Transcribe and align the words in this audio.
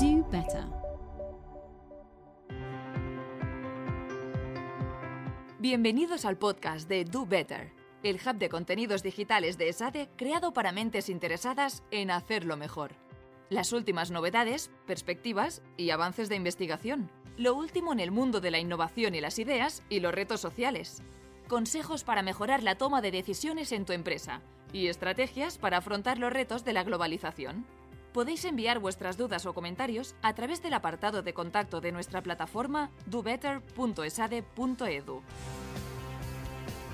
Do 0.00 0.26
better. 0.30 0.64
Bienvenidos 5.58 6.24
al 6.24 6.38
podcast 6.38 6.88
de 6.88 7.04
Do 7.04 7.26
Better, 7.26 7.72
el 8.02 8.16
hub 8.16 8.36
de 8.38 8.48
contenidos 8.48 9.02
digitales 9.02 9.58
de 9.58 9.68
ESADE 9.68 10.08
creado 10.16 10.54
para 10.54 10.72
mentes 10.72 11.10
interesadas 11.10 11.82
en 11.90 12.10
hacerlo 12.10 12.56
mejor. 12.56 12.92
Las 13.50 13.72
últimas 13.74 14.10
novedades, 14.10 14.70
perspectivas 14.86 15.62
y 15.76 15.90
avances 15.90 16.30
de 16.30 16.36
investigación. 16.36 17.10
Lo 17.36 17.54
último 17.54 17.92
en 17.92 18.00
el 18.00 18.12
mundo 18.12 18.40
de 18.40 18.50
la 18.50 18.60
innovación 18.60 19.14
y 19.14 19.20
las 19.20 19.38
ideas 19.38 19.82
y 19.90 20.00
los 20.00 20.14
retos 20.14 20.40
sociales. 20.40 21.02
Consejos 21.48 22.02
para 22.02 22.22
mejorar 22.22 22.62
la 22.62 22.76
toma 22.76 23.02
de 23.02 23.10
decisiones 23.10 23.72
en 23.72 23.84
tu 23.84 23.92
empresa 23.92 24.40
y 24.72 24.86
estrategias 24.86 25.58
para 25.58 25.78
afrontar 25.78 26.18
los 26.18 26.32
retos 26.32 26.64
de 26.64 26.72
la 26.72 26.82
globalización. 26.82 27.66
Podéis 28.12 28.44
enviar 28.44 28.78
vuestras 28.78 29.16
dudas 29.16 29.46
o 29.46 29.54
comentarios 29.54 30.14
a 30.20 30.34
través 30.34 30.62
del 30.62 30.74
apartado 30.74 31.22
de 31.22 31.32
contacto 31.32 31.80
de 31.80 31.92
nuestra 31.92 32.20
plataforma 32.20 32.90
dobetter.esade.edu. 33.06 35.22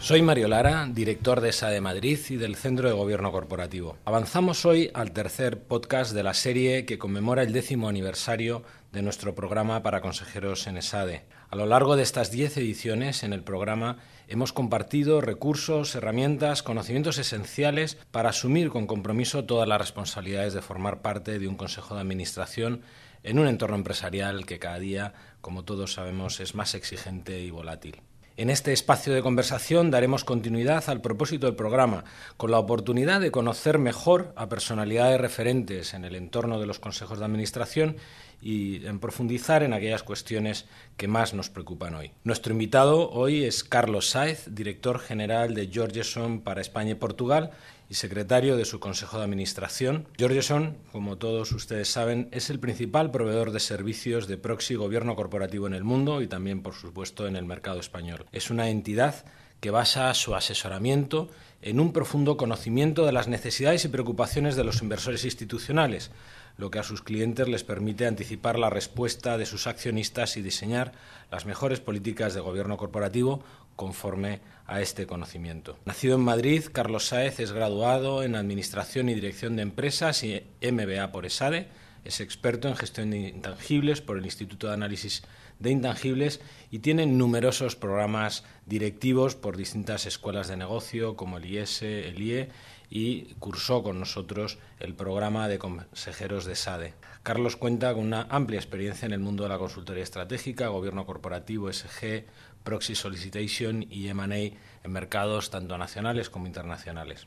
Soy 0.00 0.22
Mario 0.22 0.46
Lara, 0.46 0.86
director 0.88 1.40
de 1.40 1.52
SADE 1.52 1.80
Madrid 1.80 2.20
y 2.30 2.36
del 2.36 2.54
Centro 2.54 2.88
de 2.88 2.94
Gobierno 2.94 3.32
Corporativo. 3.32 3.96
Avanzamos 4.04 4.64
hoy 4.64 4.92
al 4.94 5.10
tercer 5.10 5.64
podcast 5.64 6.12
de 6.12 6.22
la 6.22 6.34
serie 6.34 6.86
que 6.86 6.98
conmemora 6.98 7.42
el 7.42 7.52
décimo 7.52 7.88
aniversario 7.88 8.62
de 8.92 9.02
nuestro 9.02 9.34
programa 9.34 9.82
para 9.82 10.00
consejeros 10.00 10.68
en 10.68 10.76
ESADE. 10.76 11.24
A 11.50 11.56
lo 11.56 11.66
largo 11.66 11.96
de 11.96 12.04
estas 12.04 12.30
diez 12.30 12.56
ediciones 12.56 13.24
en 13.24 13.32
el 13.32 13.42
programa 13.42 13.98
hemos 14.28 14.52
compartido 14.52 15.20
recursos, 15.20 15.92
herramientas, 15.96 16.62
conocimientos 16.62 17.18
esenciales 17.18 17.98
para 18.12 18.30
asumir 18.30 18.70
con 18.70 18.86
compromiso 18.86 19.46
todas 19.46 19.66
las 19.66 19.80
responsabilidades 19.80 20.54
de 20.54 20.62
formar 20.62 21.02
parte 21.02 21.40
de 21.40 21.48
un 21.48 21.56
Consejo 21.56 21.96
de 21.96 22.02
Administración 22.02 22.82
en 23.24 23.40
un 23.40 23.48
entorno 23.48 23.74
empresarial 23.74 24.46
que 24.46 24.60
cada 24.60 24.78
día, 24.78 25.12
como 25.40 25.64
todos 25.64 25.94
sabemos, 25.94 26.38
es 26.38 26.54
más 26.54 26.76
exigente 26.76 27.40
y 27.40 27.50
volátil. 27.50 28.00
En 28.38 28.50
este 28.50 28.72
espacio 28.72 29.12
de 29.12 29.20
conversación 29.20 29.90
daremos 29.90 30.22
continuidad 30.22 30.84
al 30.86 31.00
propósito 31.00 31.46
del 31.46 31.56
programa, 31.56 32.04
con 32.36 32.52
la 32.52 32.60
oportunidad 32.60 33.20
de 33.20 33.32
conocer 33.32 33.78
mejor 33.78 34.32
a 34.36 34.48
personalidades 34.48 35.20
referentes 35.20 35.92
en 35.92 36.04
el 36.04 36.14
entorno 36.14 36.60
de 36.60 36.66
los 36.66 36.78
consejos 36.78 37.18
de 37.18 37.24
administración 37.24 37.96
y 38.40 38.86
en 38.86 39.00
profundizar 39.00 39.64
en 39.64 39.72
aquellas 39.72 40.04
cuestiones 40.04 40.66
que 40.96 41.08
más 41.08 41.34
nos 41.34 41.50
preocupan 41.50 41.96
hoy. 41.96 42.12
Nuestro 42.22 42.52
invitado 42.52 43.10
hoy 43.10 43.42
es 43.42 43.64
Carlos 43.64 44.10
Sáez, 44.10 44.46
director 44.52 45.00
general 45.00 45.56
de 45.56 45.66
Georgeson 45.66 46.40
para 46.40 46.60
España 46.60 46.92
y 46.92 46.94
Portugal 46.94 47.50
y 47.88 47.94
secretario 47.94 48.56
de 48.56 48.64
su 48.64 48.80
Consejo 48.80 49.18
de 49.18 49.24
Administración. 49.24 50.06
Georgeson, 50.16 50.76
como 50.92 51.16
todos 51.16 51.52
ustedes 51.52 51.88
saben, 51.88 52.28
es 52.32 52.50
el 52.50 52.60
principal 52.60 53.10
proveedor 53.10 53.50
de 53.50 53.60
servicios 53.60 54.28
de 54.28 54.36
proxy 54.36 54.74
gobierno 54.74 55.16
corporativo 55.16 55.66
en 55.66 55.74
el 55.74 55.84
mundo 55.84 56.20
y 56.20 56.26
también, 56.26 56.62
por 56.62 56.74
supuesto, 56.74 57.26
en 57.26 57.36
el 57.36 57.44
mercado 57.44 57.80
español. 57.80 58.26
Es 58.32 58.50
una 58.50 58.68
entidad 58.68 59.24
que 59.60 59.70
basa 59.70 60.12
su 60.14 60.34
asesoramiento 60.34 61.28
en 61.62 61.80
un 61.80 61.92
profundo 61.92 62.36
conocimiento 62.36 63.04
de 63.04 63.12
las 63.12 63.26
necesidades 63.26 63.84
y 63.84 63.88
preocupaciones 63.88 64.54
de 64.54 64.64
los 64.64 64.82
inversores 64.82 65.24
institucionales, 65.24 66.12
lo 66.56 66.70
que 66.70 66.78
a 66.78 66.84
sus 66.84 67.02
clientes 67.02 67.48
les 67.48 67.64
permite 67.64 68.06
anticipar 68.06 68.58
la 68.58 68.70
respuesta 68.70 69.38
de 69.38 69.46
sus 69.46 69.66
accionistas 69.66 70.36
y 70.36 70.42
diseñar 70.42 70.92
las 71.30 71.46
mejores 71.46 71.80
políticas 71.80 72.34
de 72.34 72.40
gobierno 72.40 72.76
corporativo 72.76 73.42
conforme 73.78 74.40
a 74.66 74.80
este 74.80 75.06
conocimiento. 75.06 75.78
Nacido 75.84 76.16
en 76.16 76.22
Madrid, 76.22 76.64
Carlos 76.72 77.06
Sáez 77.06 77.38
es 77.38 77.52
graduado 77.52 78.24
en 78.24 78.34
Administración 78.34 79.08
y 79.08 79.14
Dirección 79.14 79.54
de 79.54 79.62
Empresas 79.62 80.24
y 80.24 80.42
MBA 80.60 81.12
por 81.12 81.24
ESADE. 81.24 81.68
Es 82.04 82.20
experto 82.20 82.66
en 82.66 82.74
gestión 82.74 83.12
de 83.12 83.18
intangibles 83.28 84.00
por 84.00 84.18
el 84.18 84.24
Instituto 84.24 84.66
de 84.66 84.74
Análisis 84.74 85.22
de 85.60 85.70
Intangibles 85.70 86.40
y 86.72 86.80
tiene 86.80 87.06
numerosos 87.06 87.76
programas 87.76 88.44
directivos 88.66 89.36
por 89.36 89.56
distintas 89.56 90.06
escuelas 90.06 90.48
de 90.48 90.56
negocio 90.56 91.14
como 91.14 91.38
el 91.38 91.46
IES, 91.46 91.82
el 91.82 92.20
IE 92.20 92.48
y 92.90 93.34
cursó 93.34 93.82
con 93.82 94.00
nosotros 94.00 94.58
el 94.80 94.94
programa 94.94 95.46
de 95.46 95.58
consejeros 95.58 96.44
de 96.46 96.56
SADE. 96.56 96.94
Carlos 97.22 97.56
cuenta 97.56 97.92
con 97.92 98.06
una 98.06 98.26
amplia 98.30 98.58
experiencia 98.58 99.06
en 99.06 99.12
el 99.12 99.20
mundo 99.20 99.42
de 99.42 99.50
la 99.50 99.58
consultoría 99.58 100.02
estratégica, 100.02 100.68
gobierno 100.68 101.04
corporativo, 101.04 101.70
SG, 101.70 102.24
proxy 102.68 102.94
solicitation 102.94 103.86
y 103.88 104.08
M&A 104.08 104.36
en 104.36 104.92
mercados 104.92 105.48
tanto 105.48 105.78
nacionales 105.78 106.28
como 106.28 106.46
internacionales. 106.46 107.26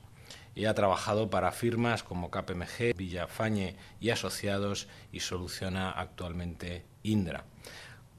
Y 0.53 0.65
ha 0.65 0.75
trabajado 0.75 1.31
para 1.31 1.51
firmas 1.51 2.03
como 2.03 2.29
KPMG, 2.29 2.95
Villafañe 2.95 3.75
y 3.99 4.11
Asociados 4.11 4.87
y 5.11 5.21
soluciona 5.21 5.89
actualmente 5.89 6.85
Indra. 7.01 7.45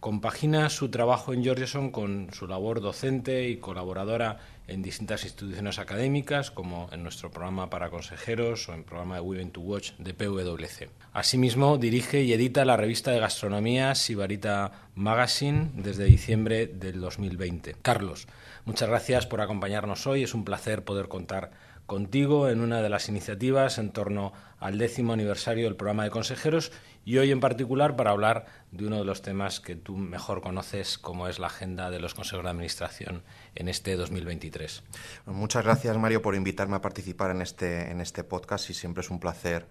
Compagina 0.02 0.68
su 0.68 0.88
trabajo 0.88 1.32
en 1.32 1.44
Georgeson 1.44 1.92
con 1.92 2.30
su 2.32 2.48
labor 2.48 2.80
docente 2.80 3.48
y 3.48 3.58
colaboradora 3.58 4.38
en 4.66 4.82
distintas 4.82 5.22
instituciones 5.22 5.78
académicas, 5.78 6.50
como 6.50 6.88
en 6.90 7.04
nuestro 7.04 7.30
programa 7.30 7.70
para 7.70 7.88
consejeros 7.88 8.68
o 8.68 8.72
en 8.72 8.80
el 8.80 8.84
programa 8.84 9.14
de 9.14 9.20
Women 9.20 9.52
to 9.52 9.60
Watch 9.60 9.92
de 9.98 10.12
PwC. 10.12 10.90
Asimismo, 11.12 11.78
dirige 11.78 12.20
y 12.24 12.32
edita 12.32 12.64
la 12.64 12.76
revista 12.76 13.12
de 13.12 13.20
gastronomía 13.20 13.94
Sibarita 13.94 14.72
Magazine 14.96 15.70
desde 15.76 16.06
diciembre 16.06 16.66
del 16.66 17.00
2020. 17.00 17.76
Carlos, 17.80 18.26
muchas 18.64 18.88
gracias 18.88 19.26
por 19.28 19.40
acompañarnos 19.40 20.08
hoy. 20.08 20.24
Es 20.24 20.34
un 20.34 20.44
placer 20.44 20.82
poder 20.82 21.06
contar 21.06 21.52
contigo 21.86 22.48
en 22.48 22.60
una 22.60 22.82
de 22.82 22.88
las 22.88 23.08
iniciativas 23.08 23.78
en 23.78 23.90
torno 23.90 24.32
al 24.58 24.78
décimo 24.78 25.12
aniversario 25.12 25.66
del 25.66 25.76
programa 25.76 26.04
de 26.04 26.10
consejeros 26.10 26.72
y 27.04 27.18
hoy 27.18 27.30
en 27.30 27.40
particular 27.40 27.96
para 27.96 28.10
hablar 28.10 28.46
de 28.70 28.86
uno 28.86 28.98
de 28.98 29.04
los 29.04 29.22
temas 29.22 29.60
que 29.60 29.76
tú 29.76 29.96
mejor 29.96 30.40
conoces, 30.40 30.98
como 30.98 31.28
es 31.28 31.38
la 31.38 31.48
agenda 31.48 31.90
de 31.90 32.00
los 32.00 32.14
consejos 32.14 32.44
de 32.44 32.50
administración 32.50 33.22
en 33.54 33.68
este 33.68 33.96
2023. 33.96 34.82
Muchas 35.26 35.64
gracias, 35.64 35.96
Mario, 35.98 36.22
por 36.22 36.34
invitarme 36.34 36.76
a 36.76 36.80
participar 36.80 37.30
en 37.30 37.42
este, 37.42 37.90
en 37.90 38.00
este 38.00 38.24
podcast 38.24 38.70
y 38.70 38.74
siempre 38.74 39.02
es 39.02 39.10
un 39.10 39.20
placer 39.20 39.66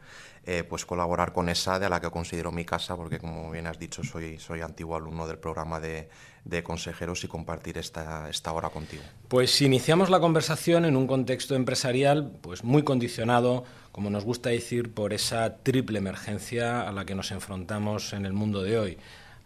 eh, 0.45 0.63
pues 0.63 0.85
colaborar 0.85 1.33
con 1.33 1.49
ESADE, 1.49 1.85
a 1.85 1.89
la 1.89 1.99
que 1.99 2.09
considero 2.09 2.51
mi 2.51 2.65
casa, 2.65 2.95
porque 2.95 3.19
como 3.19 3.51
bien 3.51 3.67
has 3.67 3.77
dicho, 3.77 4.03
soy, 4.03 4.39
soy 4.39 4.61
antiguo 4.61 4.95
alumno 4.95 5.27
del 5.27 5.37
programa 5.37 5.79
de, 5.79 6.09
de 6.45 6.63
consejeros 6.63 7.23
y 7.23 7.27
compartir 7.27 7.77
esta, 7.77 8.29
esta 8.29 8.51
hora 8.51 8.69
contigo. 8.69 9.03
Pues 9.27 9.61
iniciamos 9.61 10.09
la 10.09 10.19
conversación 10.19 10.85
en 10.85 10.95
un 10.95 11.05
contexto 11.05 11.55
empresarial 11.55 12.31
pues 12.41 12.63
muy 12.63 12.83
condicionado, 12.83 13.63
como 13.91 14.09
nos 14.09 14.25
gusta 14.25 14.49
decir, 14.49 14.93
por 14.93 15.13
esa 15.13 15.57
triple 15.57 15.99
emergencia 15.99 16.87
a 16.87 16.91
la 16.91 17.05
que 17.05 17.13
nos 17.13 17.31
enfrentamos 17.31 18.13
en 18.13 18.25
el 18.25 18.33
mundo 18.33 18.63
de 18.63 18.79
hoy. 18.79 18.97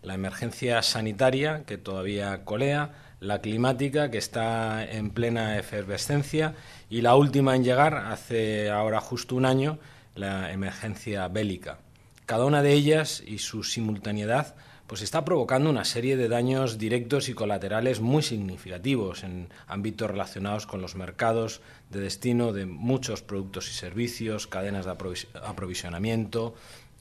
La 0.01 0.13
emergencia 0.13 0.81
sanitaria, 0.81 1.63
que 1.65 1.77
todavía 1.77 2.45
colea, 2.45 2.93
la 3.19 3.41
climática, 3.41 4.11
que 4.11 4.19
está 4.19 4.85
en 4.85 5.09
plena 5.09 5.57
efervescencia, 5.57 6.53
y 6.89 7.01
la 7.01 7.15
última 7.15 7.55
en 7.55 7.63
llegar, 7.63 7.95
hace 7.95 8.69
ahora 8.69 9.01
justo 9.01 9.35
un 9.35 9.45
año, 9.45 9.79
la 10.15 10.51
emergencia 10.51 11.27
bélica. 11.27 11.79
Cada 12.25 12.45
una 12.45 12.63
de 12.63 12.73
ellas 12.73 13.21
y 13.25 13.37
su 13.37 13.63
simultaneidad 13.63 14.55
pues 14.87 15.01
está 15.01 15.25
provocando 15.25 15.69
una 15.69 15.83
serie 15.83 16.15
de 16.15 16.29
daños 16.29 16.77
directos 16.77 17.27
y 17.27 17.33
colaterales 17.33 18.01
muy 18.01 18.21
significativos 18.21 19.23
en 19.23 19.49
ámbitos 19.67 20.11
relacionados 20.11 20.67
con 20.67 20.81
los 20.81 20.95
mercados 20.95 21.61
de 21.89 22.01
destino 22.01 22.53
de 22.53 22.67
muchos 22.67 23.23
productos 23.23 23.69
y 23.69 23.73
servicios, 23.73 24.45
cadenas 24.45 24.85
de 24.85 24.91
aprovisionamiento, 25.43 26.53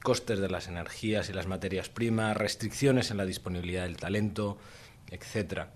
costes 0.03 0.39
de 0.39 0.49
las 0.49 0.69
energías 0.69 1.29
y 1.29 1.35
las 1.35 1.47
materias 1.47 1.91
primas, 1.91 2.37
restricciones 2.37 3.11
en 3.11 3.19
la 3.19 3.27
disponibilidad 3.27 3.85
del 3.85 3.97
talento, 3.97 4.57
etc. 5.11 5.67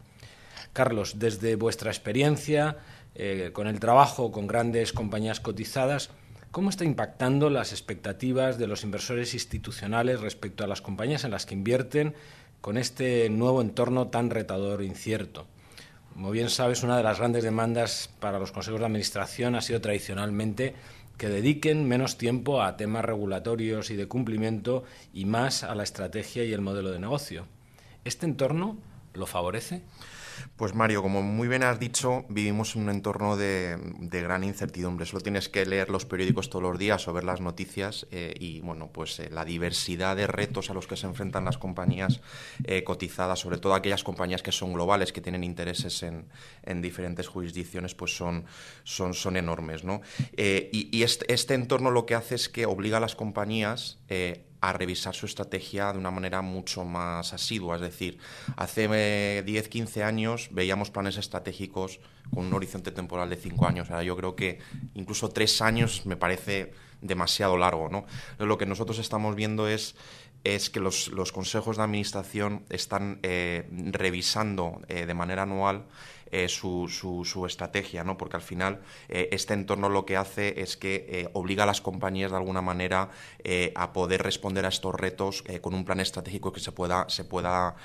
Carlos, 0.72 1.18
desde 1.18 1.56
vuestra 1.56 1.90
experiencia 1.90 2.78
eh, 3.14 3.50
con 3.52 3.66
el 3.66 3.80
trabajo 3.80 4.32
con 4.32 4.46
grandes 4.46 4.92
compañías 4.92 5.40
cotizadas, 5.40 6.10
¿Cómo 6.50 6.70
está 6.70 6.84
impactando 6.84 7.50
las 7.50 7.72
expectativas 7.72 8.56
de 8.56 8.66
los 8.66 8.82
inversores 8.82 9.34
institucionales 9.34 10.22
respecto 10.22 10.64
a 10.64 10.66
las 10.66 10.80
compañías 10.80 11.24
en 11.24 11.30
las 11.30 11.44
que 11.44 11.54
invierten 11.54 12.14
con 12.62 12.78
este 12.78 13.28
nuevo 13.28 13.60
entorno 13.60 14.08
tan 14.08 14.30
retador 14.30 14.80
e 14.80 14.86
incierto? 14.86 15.46
Como 16.14 16.30
bien 16.30 16.48
sabes, 16.48 16.82
una 16.82 16.96
de 16.96 17.02
las 17.02 17.18
grandes 17.18 17.44
demandas 17.44 18.08
para 18.18 18.38
los 18.38 18.50
consejos 18.50 18.80
de 18.80 18.86
administración 18.86 19.56
ha 19.56 19.60
sido 19.60 19.82
tradicionalmente 19.82 20.74
que 21.18 21.28
dediquen 21.28 21.86
menos 21.86 22.16
tiempo 22.16 22.62
a 22.62 22.78
temas 22.78 23.04
regulatorios 23.04 23.90
y 23.90 23.96
de 23.96 24.08
cumplimiento 24.08 24.84
y 25.12 25.26
más 25.26 25.64
a 25.64 25.74
la 25.74 25.82
estrategia 25.82 26.44
y 26.44 26.54
el 26.54 26.62
modelo 26.62 26.90
de 26.90 26.98
negocio. 26.98 27.44
¿Este 28.04 28.24
entorno 28.24 28.78
lo 29.12 29.26
favorece? 29.26 29.82
Pues 30.56 30.74
Mario, 30.74 31.02
como 31.02 31.22
muy 31.22 31.48
bien 31.48 31.62
has 31.62 31.78
dicho, 31.78 32.24
vivimos 32.28 32.74
en 32.74 32.82
un 32.82 32.90
entorno 32.90 33.36
de, 33.36 33.78
gran 34.00 34.44
incertidumbre. 34.44 35.06
Solo 35.06 35.22
tienes 35.22 35.48
que 35.48 35.64
leer 35.66 35.90
los 35.90 36.04
periódicos 36.04 36.50
todos 36.50 36.62
los 36.62 36.78
días 36.78 37.06
o 37.08 37.12
ver 37.12 37.24
las 37.24 37.40
noticias 37.40 38.06
eh, 38.10 38.34
y 38.38 38.60
bueno, 38.60 38.90
pues 38.92 39.20
eh, 39.20 39.30
la 39.30 39.44
diversidad 39.44 40.16
de 40.16 40.26
retos 40.26 40.70
a 40.70 40.74
los 40.74 40.86
que 40.86 40.96
se 40.96 41.06
enfrentan 41.06 41.44
las 41.44 41.58
compañías 41.58 42.20
eh, 42.64 42.84
cotizadas, 42.84 43.38
sobre 43.38 43.58
todo 43.58 43.74
aquellas 43.74 44.04
compañías 44.04 44.42
que 44.42 44.52
son 44.52 44.72
globales, 44.72 45.12
que 45.12 45.20
tienen 45.20 45.44
intereses 45.44 46.02
en, 46.02 46.28
diferentes 46.82 47.26
jurisdicciones, 47.28 47.94
pues 47.94 48.16
son, 48.16 48.44
enormes. 49.36 49.84
¿no? 49.84 50.00
y, 50.36 51.02
este, 51.02 51.54
entorno 51.54 51.90
lo 51.90 52.06
que 52.06 52.14
hace 52.14 52.34
es 52.34 52.48
que 52.48 52.66
obliga 52.66 52.98
a 52.98 53.00
las 53.00 53.14
compañías 53.14 53.98
a 54.60 54.72
revisar 54.72 55.14
su 55.14 55.26
estrategia 55.26 55.92
de 55.92 55.98
una 55.98 56.10
manera 56.10 56.42
mucho 56.42 56.84
más 56.84 57.32
asidua. 57.32 57.76
Es 57.76 57.82
decir, 57.82 58.18
hace 58.56 59.42
10, 59.44 59.66
eh, 59.66 59.68
15 59.68 60.04
años 60.04 60.48
veíamos 60.52 60.90
planes 60.90 61.16
estratégicos 61.16 62.00
con 62.34 62.46
un 62.46 62.54
horizonte 62.54 62.90
temporal 62.90 63.30
de 63.30 63.36
5 63.36 63.66
años. 63.66 63.90
Ahora 63.90 64.02
yo 64.02 64.16
creo 64.16 64.36
que 64.36 64.58
incluso 64.94 65.28
3 65.28 65.62
años 65.62 66.06
me 66.06 66.16
parece 66.16 66.72
demasiado 67.00 67.56
largo. 67.56 67.88
¿no? 67.88 68.06
Lo 68.38 68.58
que 68.58 68.66
nosotros 68.66 68.98
estamos 68.98 69.34
viendo 69.36 69.68
es 69.68 69.94
es 70.44 70.70
que 70.70 70.80
los, 70.80 71.10
consejos 71.32 71.76
de 71.76 71.82
administración 71.82 72.64
están 72.70 73.18
eh, 73.22 73.68
revisando 73.70 74.80
eh, 74.88 75.06
de 75.06 75.14
manera 75.14 75.42
anual 75.42 75.84
eh, 76.30 76.48
su, 76.48 76.88
su, 76.88 77.46
estrategia, 77.46 78.04
¿no? 78.04 78.18
porque 78.18 78.36
al 78.36 78.42
final 78.42 78.80
eh, 79.08 79.28
este 79.32 79.54
entorno 79.54 79.88
lo 79.88 80.04
que 80.04 80.16
hace 80.16 80.60
es 80.60 80.76
que 80.76 81.06
eh, 81.08 81.30
obliga 81.32 81.62
a 81.62 81.66
las 81.66 81.80
compañías 81.80 82.30
de 82.30 82.36
alguna 82.36 82.60
manera 82.60 83.10
a 83.74 83.92
poder 83.92 84.22
responder 84.22 84.66
a 84.66 84.68
estos 84.68 84.94
retos 84.94 85.42
con 85.62 85.74
un 85.74 85.84
plan 85.84 86.00
estratégico 86.00 86.52
que 86.52 86.60
se 86.60 86.72
pueda, 86.72 87.08
se 87.08 87.24
pueda 87.24 87.76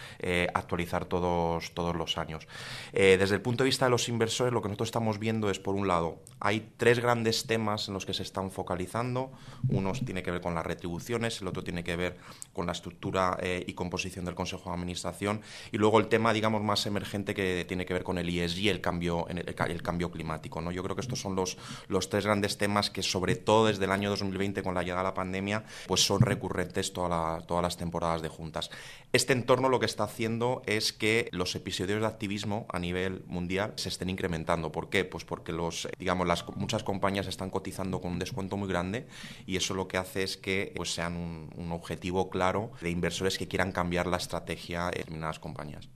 actualizar 0.53 1.05
todos, 1.05 1.73
todos 1.73 1.95
los 1.95 2.17
años. 2.17 2.47
desde 2.91 3.35
el 3.35 3.41
punto 3.41 3.63
de 3.63 3.69
vista 3.69 3.85
de 3.85 3.91
los 3.91 4.09
inversores, 4.09 4.51
lo 4.51 4.61
que 4.61 4.67
nosotros 4.67 4.87
estamos 4.87 5.19
viendo 5.19 5.49
es, 5.49 5.59
por 5.59 5.75
un 5.75 5.87
lado, 5.87 6.19
hay 6.39 6.71
tres 6.77 6.99
grandes 6.99 7.45
temas 7.45 7.87
en 7.87 7.93
los 7.93 8.05
que 8.05 8.13
se 8.13 8.23
están 8.23 8.51
focalizando. 8.51 9.31
Uno 9.69 9.93
tiene 9.93 10.21
que 10.23 10.31
ver 10.31 10.41
con 10.41 10.55
las 10.55 10.65
retribuciones, 10.65 11.41
el 11.41 11.47
otro 11.47 11.63
tiene 11.63 11.83
que 11.83 11.95
ver 11.95 12.17
con 12.51 12.65
la 12.65 12.73
estructura 12.73 13.37
y 13.65 13.73
composición 13.73 14.25
del 14.25 14.35
Consejo 14.35 14.69
de 14.69 14.75
Administración 14.75 15.41
y 15.71 15.77
luego 15.77 15.99
el 15.99 16.07
tema, 16.07 16.33
digamos, 16.33 16.61
más 16.61 16.85
emergente 16.85 17.33
que 17.33 17.65
tiene 17.67 17.85
que 17.85 17.93
ver 17.93 18.03
con 18.03 18.17
el 18.17 18.29
y 18.41 18.69
el 18.69 18.81
cambio, 18.81 19.27
el, 19.27 19.81
cambio 19.81 20.11
climático. 20.11 20.61
¿no? 20.61 20.71
Yo 20.71 20.83
creo 20.83 20.95
que 20.95 21.01
estos 21.01 21.19
son 21.19 21.35
los, 21.35 21.57
los 21.87 22.09
tres 22.09 22.25
grandes 22.25 22.57
temas 22.57 22.89
que, 22.89 23.03
sobre 23.03 23.35
todo 23.35 23.67
desde 23.67 23.85
el 23.85 23.91
año 23.91 24.09
2020, 24.09 24.63
con 24.63 24.75
la 24.75 24.83
llegada 24.83 25.01
de 25.01 25.09
la 25.09 25.13
pandemia, 25.13 25.63
pues 25.87 26.05
son 26.05 26.21
recurrentes 26.21 26.93
todas 26.93 27.43
las 27.47 27.77
temporadas 27.77 28.21
de 28.21 28.29
juntas. 28.29 28.69
Este 29.11 29.33
entorno 29.33 29.69
lo 29.69 29.79
que 29.79 29.85
está 29.85 30.05
haciendo 30.05 30.61
es 30.65 30.93
que 30.93 31.29
los 31.31 31.55
episodios 31.55 32.01
de 32.01 32.07
activismo 32.07 32.65
a 32.69 32.79
nivel 32.79 33.23
mundial 33.27 33.73
se 33.75 33.89
estén 33.89 34.09
incrementando. 34.09 34.71
¿Por 34.71 34.89
qué? 34.89 35.05
Pues 35.05 35.25
porque 35.25 35.51
los, 35.51 35.87
digamos, 35.99 36.27
las, 36.27 36.45
muchas 36.55 36.83
compañías 36.83 37.27
están 37.27 37.49
cotizando 37.49 38.01
con 38.01 38.13
un 38.13 38.19
descuento 38.19 38.57
muy 38.57 38.67
grande 38.67 39.07
y 39.45 39.57
eso 39.57 39.73
lo 39.73 39.87
que 39.87 39.97
hace 39.97 40.23
es 40.23 40.37
que 40.37 40.73
pues, 40.75 40.93
sean 40.93 41.15
un, 41.15 41.49
un 41.55 41.71
objetivo 41.71 42.29
claro 42.29 42.71
de 42.81 42.89
inversores 42.89 43.37
que 43.37 43.47
quieran 43.47 43.71
cambiar 43.71 44.07
la 44.07 44.17
estrategia 44.17 44.85
de 44.89 44.99
determinadas 44.99 45.39
compañías. 45.39 45.87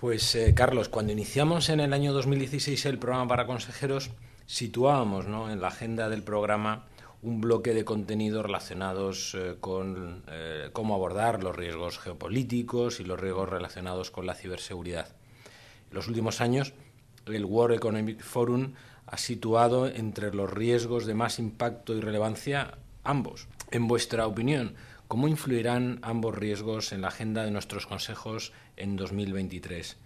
Pues 0.00 0.34
eh, 0.34 0.52
Carlos, 0.54 0.90
cuando 0.90 1.12
iniciamos 1.12 1.70
en 1.70 1.80
el 1.80 1.94
año 1.94 2.12
2016 2.12 2.84
el 2.84 2.98
programa 2.98 3.28
para 3.28 3.46
consejeros, 3.46 4.10
situábamos 4.44 5.24
en 5.24 5.58
la 5.58 5.68
agenda 5.68 6.10
del 6.10 6.22
programa 6.22 6.84
un 7.22 7.40
bloque 7.40 7.72
de 7.72 7.86
contenidos 7.86 8.44
relacionados 8.44 9.34
eh, 9.34 9.56
con 9.58 10.22
eh, 10.28 10.68
cómo 10.74 10.94
abordar 10.94 11.42
los 11.42 11.56
riesgos 11.56 11.98
geopolíticos 11.98 13.00
y 13.00 13.04
los 13.04 13.18
riesgos 13.18 13.48
relacionados 13.48 14.10
con 14.10 14.26
la 14.26 14.34
ciberseguridad. 14.34 15.16
En 15.88 15.94
los 15.94 16.08
últimos 16.08 16.42
años, 16.42 16.74
el 17.24 17.46
World 17.46 17.76
Economic 17.76 18.20
Forum 18.20 18.74
ha 19.06 19.16
situado 19.16 19.86
entre 19.86 20.34
los 20.34 20.52
riesgos 20.52 21.06
de 21.06 21.14
más 21.14 21.38
impacto 21.38 21.94
y 21.94 22.02
relevancia 22.02 22.76
ambos. 23.02 23.48
En 23.70 23.88
vuestra 23.88 24.26
opinión, 24.26 24.74
¿Cómo 25.08 25.28
influirán 25.28 26.00
ambos 26.02 26.34
riesgos 26.34 26.90
en 26.90 27.02
la 27.02 27.08
agenda 27.08 27.44
de 27.44 27.52
nuestros 27.52 27.86
consejos 27.86 28.52
en 28.76 28.96
2023? 28.96 29.96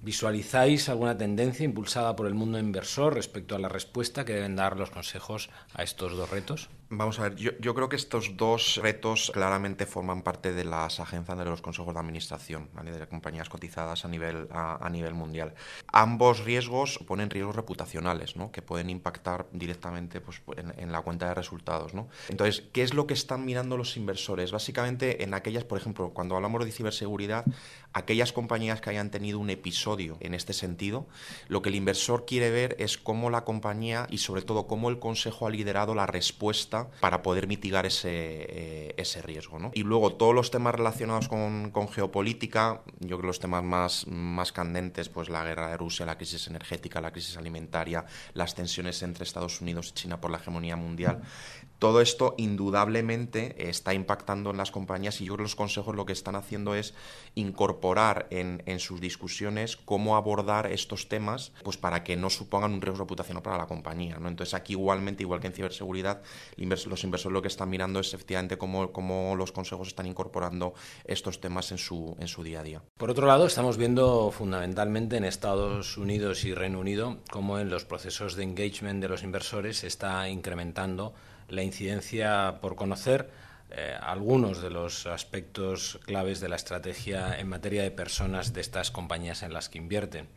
¿Visualizáis 0.00 0.88
alguna 0.88 1.18
tendencia 1.18 1.64
impulsada 1.64 2.16
por 2.16 2.26
el 2.26 2.32
mundo 2.32 2.58
inversor 2.58 3.12
respecto 3.12 3.54
a 3.54 3.58
la 3.58 3.68
respuesta 3.68 4.24
que 4.24 4.32
deben 4.32 4.56
dar 4.56 4.78
los 4.78 4.90
consejos 4.90 5.50
a 5.74 5.82
estos 5.82 6.16
dos 6.16 6.30
retos? 6.30 6.70
Vamos 6.92 7.20
a 7.20 7.22
ver, 7.22 7.36
yo, 7.36 7.74
creo 7.76 7.88
que 7.88 7.94
estos 7.94 8.36
dos 8.36 8.80
retos 8.82 9.30
claramente 9.32 9.86
forman 9.86 10.22
parte 10.22 10.52
de 10.52 10.64
las 10.64 10.98
agencias 10.98 11.38
de 11.38 11.44
los 11.44 11.62
consejos 11.62 11.94
de 11.94 12.00
administración 12.00 12.68
de 12.84 13.06
compañías 13.06 13.48
cotizadas 13.48 14.04
a 14.04 14.08
nivel, 14.08 14.48
a, 14.50 14.88
nivel 14.90 15.14
mundial. 15.14 15.54
Ambos 15.92 16.40
riesgos 16.44 16.98
ponen 17.06 17.30
riesgos 17.30 17.54
reputacionales 17.54 18.34
¿no? 18.34 18.50
que 18.50 18.60
pueden 18.60 18.90
impactar 18.90 19.46
directamente 19.52 20.20
pues, 20.20 20.42
en, 20.56 20.90
la 20.90 21.02
cuenta 21.02 21.28
de 21.28 21.34
resultados. 21.34 21.94
¿no? 21.94 22.08
Entonces, 22.28 22.64
¿qué 22.72 22.82
es 22.82 22.92
lo 22.92 23.06
que 23.06 23.14
están 23.14 23.44
mirando 23.44 23.76
los 23.76 23.96
inversores? 23.96 24.50
Básicamente, 24.50 25.22
en 25.22 25.32
aquellas, 25.32 25.62
por 25.62 25.78
ejemplo, 25.78 26.10
cuando 26.10 26.34
hablamos 26.34 26.64
de 26.64 26.72
ciberseguridad, 26.72 27.44
aquellas 27.92 28.32
compañías 28.32 28.80
que 28.80 28.90
hayan 28.90 29.10
tenido 29.10 29.38
un 29.38 29.50
episodio 29.50 30.16
en 30.20 30.34
este 30.34 30.52
sentido, 30.52 31.06
lo 31.48 31.62
que 31.62 31.70
el 31.70 31.74
inversor 31.74 32.24
quiere 32.26 32.50
ver 32.50 32.76
es 32.78 32.98
cómo 32.98 33.30
la 33.30 33.44
compañía 33.44 34.06
y 34.10 34.18
sobre 34.18 34.42
todo 34.42 34.66
cómo 34.66 34.88
el 34.88 34.98
consejo 34.98 35.46
ha 35.46 35.50
liderado 35.50 35.94
la 35.94 36.06
respuesta 36.06 36.90
para 37.00 37.22
poder 37.22 37.46
mitigar 37.46 37.86
ese, 37.86 38.10
eh, 38.10 38.94
ese 38.96 39.22
riesgo. 39.22 39.58
Y 39.74 39.82
luego 39.82 40.14
todos 40.14 40.34
los 40.34 40.50
temas 40.50 40.74
relacionados 40.74 41.28
con, 41.28 41.70
con, 41.70 41.88
geopolítica, 41.88 42.82
yo 43.00 43.08
creo 43.08 43.20
que 43.20 43.26
los 43.26 43.40
temas 43.40 43.64
más, 43.64 44.06
más 44.06 44.52
candentes, 44.52 45.08
pues 45.08 45.28
la 45.28 45.44
guerra 45.44 45.70
de 45.70 45.76
Rusia, 45.76 46.06
la 46.06 46.16
crisis 46.16 46.46
energética, 46.46 47.00
la 47.00 47.10
crisis 47.10 47.36
alimentaria, 47.36 48.04
las 48.34 48.54
tensiones 48.54 49.02
entre 49.02 49.24
Estados 49.24 49.60
Unidos 49.60 49.88
y 49.90 49.94
China 49.94 50.20
por 50.20 50.30
la 50.30 50.38
hegemonía 50.38 50.76
mundial, 50.76 51.20
todo 51.80 52.02
esto 52.02 52.34
indudablemente 52.36 53.68
está 53.70 53.94
impactando 53.94 54.50
en 54.50 54.58
las 54.58 54.70
compañías 54.70 55.18
y 55.20 55.24
yo 55.24 55.32
creo 55.32 55.38
que 55.38 55.44
los 55.44 55.56
consejos 55.56 55.96
lo 55.96 56.04
que 56.04 56.12
están 56.12 56.36
haciendo 56.36 56.74
es 56.74 56.92
incorporar 57.34 58.26
en, 58.30 58.60
sus 58.78 59.00
discusiones 59.00 59.78
cómo 59.78 60.16
abordar 60.16 60.70
estos 60.70 61.08
temas 61.08 61.52
pues 61.64 61.78
para 61.78 62.04
que 62.04 62.16
no 62.16 62.28
supongan 62.28 62.74
un 62.74 62.82
riesgo 62.82 63.04
reputacional 63.04 63.42
para 63.42 63.56
la 63.56 63.66
compañía. 63.66 64.16
Entonces 64.16 64.52
aquí 64.52 64.74
igualmente, 64.74 65.22
igual 65.22 65.40
que 65.40 65.46
en 65.46 65.54
ciberseguridad, 65.54 66.22
los 66.58 67.04
inversores 67.04 67.32
lo 67.32 67.40
que 67.40 67.48
están 67.48 67.70
mirando 67.70 67.98
es 68.00 68.12
efectivamente 68.12 68.58
cómo, 68.58 68.92
cómo 68.92 69.34
los 69.34 69.50
consejos 69.50 69.88
están 69.88 70.06
incorporando 70.06 70.74
estos 71.04 71.40
temas 71.40 71.72
en 71.72 71.78
su, 71.78 72.14
en 72.20 72.28
su 72.28 72.42
día 72.42 72.60
a 72.60 72.62
día. 72.62 72.82
Por 72.98 73.10
otro 73.10 73.26
lado, 73.26 73.46
estamos 73.46 73.78
viendo 73.78 74.30
fundamentalmente 74.30 75.16
en 75.16 75.24
Estados 75.24 75.96
Unidos 75.96 76.44
y 76.44 76.52
Reino 76.52 76.78
Unido 76.78 77.16
cómo 77.30 77.58
en 77.58 77.70
los 77.70 77.86
procesos 77.86 78.36
de 78.36 78.42
engagement 78.42 79.00
de 79.00 79.08
los 79.08 79.22
inversores 79.22 79.78
se 79.78 79.86
está 79.86 80.28
incrementando 80.28 81.14
la 81.50 81.62
incidencia 81.62 82.58
por 82.60 82.76
conocer 82.76 83.30
eh, 83.70 83.96
algunos 84.00 84.62
de 84.62 84.70
los 84.70 85.06
aspectos 85.06 86.00
claves 86.04 86.40
de 86.40 86.48
la 86.48 86.56
estrategia 86.56 87.38
en 87.38 87.48
materia 87.48 87.82
de 87.82 87.90
personas 87.90 88.52
de 88.52 88.60
estas 88.60 88.90
compañías 88.90 89.42
en 89.42 89.52
las 89.52 89.68
que 89.68 89.78
invierten. 89.78 90.28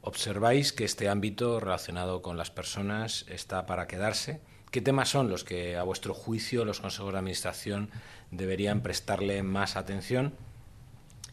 ¿Observáis 0.00 0.72
que 0.72 0.84
este 0.84 1.08
ámbito 1.08 1.60
relacionado 1.60 2.22
con 2.22 2.36
las 2.36 2.50
personas 2.50 3.24
está 3.28 3.66
para 3.66 3.86
quedarse? 3.86 4.40
¿Qué 4.72 4.80
temas 4.80 5.10
son 5.10 5.28
los 5.28 5.44
que, 5.44 5.76
a 5.76 5.84
vuestro 5.84 6.12
juicio, 6.12 6.64
los 6.64 6.80
consejos 6.80 7.12
de 7.12 7.18
administración 7.18 7.90
deberían 8.30 8.80
prestarle 8.80 9.42
más 9.44 9.76
atención? 9.76 10.34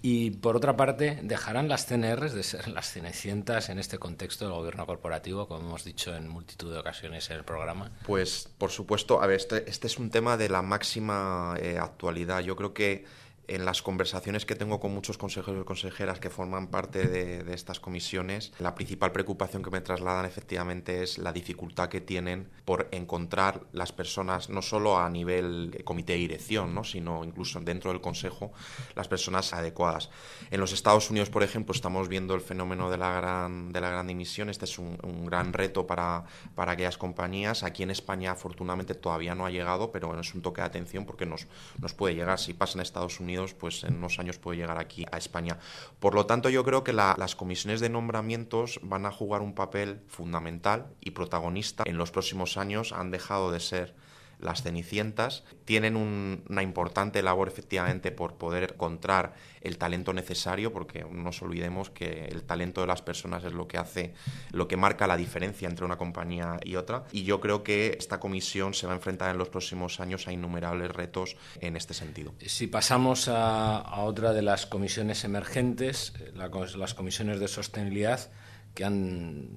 Y 0.02 0.32
por 0.32 0.56
otra 0.56 0.78
parte, 0.78 1.20
¿dejarán 1.24 1.68
las 1.68 1.86
CNRs 1.86 2.34
de 2.34 2.44
ser 2.44 2.70
las 2.70 2.92
cenecientas 2.92 3.70
en 3.70 3.80
este 3.80 3.98
contexto 3.98 4.46
del 4.46 4.54
gobierno 4.54 4.86
corporativo, 4.86 5.48
como 5.48 5.68
hemos 5.68 5.84
dicho 5.84 6.16
en 6.16 6.30
multitud 6.30 6.72
de 6.72 6.80
ocasiones 6.80 7.30
en 7.30 7.38
el 7.38 7.44
programa? 7.44 7.92
Pues, 8.06 8.50
por 8.58 8.72
supuesto, 8.72 9.22
a 9.22 9.28
ver, 9.28 9.38
este, 9.38 9.70
este 9.70 9.88
es 9.88 9.98
un 9.98 10.10
tema 10.10 10.38
de 10.38 10.48
la 10.48 10.62
máxima 10.62 11.56
eh, 11.60 11.78
actualidad. 11.78 12.40
Yo 12.40 12.56
creo 12.56 12.74
que 12.74 13.06
en 13.50 13.66
las 13.66 13.82
conversaciones 13.82 14.46
que 14.46 14.56
tengo 14.56 14.80
con 14.80 14.94
muchos 14.94 15.18
consejeros 15.18 15.62
y 15.62 15.66
consejeras 15.66 16.20
que 16.20 16.30
forman 16.30 16.68
parte 16.68 17.08
de, 17.08 17.54
estas 17.54 17.80
comisiones, 17.80 18.54
la 18.60 18.76
principal 18.76 19.12
preocupación 19.12 19.64
que 19.64 19.72
me 19.72 19.82
trasladan 19.82 20.26
efectivamente 20.26 21.02
es 21.02 21.18
la 21.18 21.34
dificultad 21.34 21.90
que 21.90 22.00
tienen 22.00 22.48
por 22.64 22.88
encontrar 22.92 23.62
las 23.74 23.92
personas, 23.92 24.50
no 24.50 24.62
solo 24.62 25.00
a 25.00 25.10
nivel 25.10 25.82
comité 25.84 26.14
de 26.14 26.20
dirección, 26.20 26.76
¿no? 26.76 26.84
sino 26.84 27.24
incluso 27.24 27.60
dentro 27.60 27.92
del 27.92 28.02
consejo, 28.02 28.52
las 28.96 29.08
personas 29.08 29.52
adecuadas. 29.54 30.12
En 30.52 30.60
los 30.60 30.72
Estados 30.72 31.10
Unidos, 31.10 31.30
por 31.32 31.42
ejemplo, 31.42 31.74
estamos 31.74 32.08
viendo 32.08 32.36
el 32.36 32.42
fenómeno 32.42 32.92
de 32.92 32.98
la 32.98 33.14
gran, 33.14 33.74
de 33.74 33.82
la 33.82 33.90
gran 33.90 34.08
dimisión. 34.08 34.50
Este 34.50 34.66
es 34.66 34.78
un, 34.78 34.98
gran 35.26 35.54
reto 35.54 35.88
para, 35.88 36.24
para 36.56 36.74
aquellas 36.74 36.98
compañías. 36.98 37.64
Aquí 37.64 37.84
en 37.84 37.92
España, 37.92 38.32
afortunadamente, 38.32 38.94
todavía 38.94 39.36
no 39.36 39.46
ha 39.46 39.50
llegado, 39.50 39.92
pero 39.92 40.18
es 40.20 40.34
un 40.34 40.42
toque 40.42 40.62
de 40.62 40.68
atención 40.68 41.06
porque 41.06 41.26
nos, 41.26 41.48
nos 41.80 41.94
puede 41.94 42.16
llegar. 42.16 42.40
Si 42.40 42.54
pasa 42.54 42.78
en 42.78 42.82
Estados 42.82 43.20
Unidos, 43.20 43.39
pues 43.58 43.84
en 43.84 43.96
unos 43.96 44.20
años 44.20 44.38
puede 44.38 44.58
llegar 44.58 44.78
aquí 44.78 45.06
a 45.12 45.18
España. 45.18 45.58
Por 46.00 46.16
lo 46.16 46.26
tanto, 46.26 46.50
yo 46.50 46.64
creo 46.64 46.84
que 46.84 46.94
las 46.94 47.36
comisiones 47.36 47.80
de 47.80 47.90
nombramientos 47.90 48.80
van 48.84 49.06
a 49.06 49.12
jugar 49.12 49.42
un 49.42 49.56
papel 49.56 50.02
fundamental 50.08 50.88
y 51.02 51.12
protagonista 51.12 51.84
en 51.86 51.98
los 51.98 52.12
próximos 52.12 52.58
años. 52.58 52.92
Han 52.92 53.12
dejado 53.12 53.52
de 53.52 53.60
ser 53.60 53.96
las 54.40 54.64
Cenicientas 54.64 55.44
tienen 55.66 55.96
una 55.96 56.64
importante 56.64 57.22
labor 57.22 57.48
efectivamente 57.48 58.12
por 58.12 58.36
poder 58.36 58.72
encontrar 58.74 59.34
el 59.62 59.78
talento 59.78 60.14
necesario, 60.14 60.72
porque 60.72 61.02
no 61.04 61.24
nos 61.24 61.42
olvidemos 61.42 61.90
que 61.90 62.26
el 62.26 62.44
talento 62.44 62.82
de 62.82 62.88
las 62.88 63.02
personas 63.02 63.44
es 63.44 63.54
lo 63.54 63.68
que 63.68 63.78
hace, 63.78 64.14
lo 64.52 64.68
que 64.68 64.78
marca 64.78 65.08
la 65.08 65.18
diferencia 65.18 65.68
entre 65.68 65.86
una 65.86 65.98
compañía 65.98 66.60
y 66.64 66.76
otra. 66.76 67.04
Y 67.12 67.24
yo 67.24 67.40
creo 67.42 67.64
que 67.64 67.96
esta 68.00 68.20
comisión 68.20 68.74
se 68.74 68.88
va 68.88 68.94
a 68.94 68.96
enfrentar 68.96 69.32
en 69.32 69.38
los 69.38 69.50
próximos 69.50 70.00
años 70.00 70.28
a 70.28 70.32
innumerables 70.32 70.92
retos 70.92 71.36
en 71.60 71.76
este 71.76 71.94
sentido. 71.94 72.34
Si 72.46 72.68
pasamos 72.68 73.28
a, 73.28 74.02
otra 74.02 74.32
de 74.34 74.42
las 74.42 74.66
comisiones 74.66 75.24
emergentes, 75.24 76.14
las 76.34 76.94
comisiones 76.94 77.40
de 77.40 77.48
sostenibilidad, 77.48 78.32
que 78.74 78.84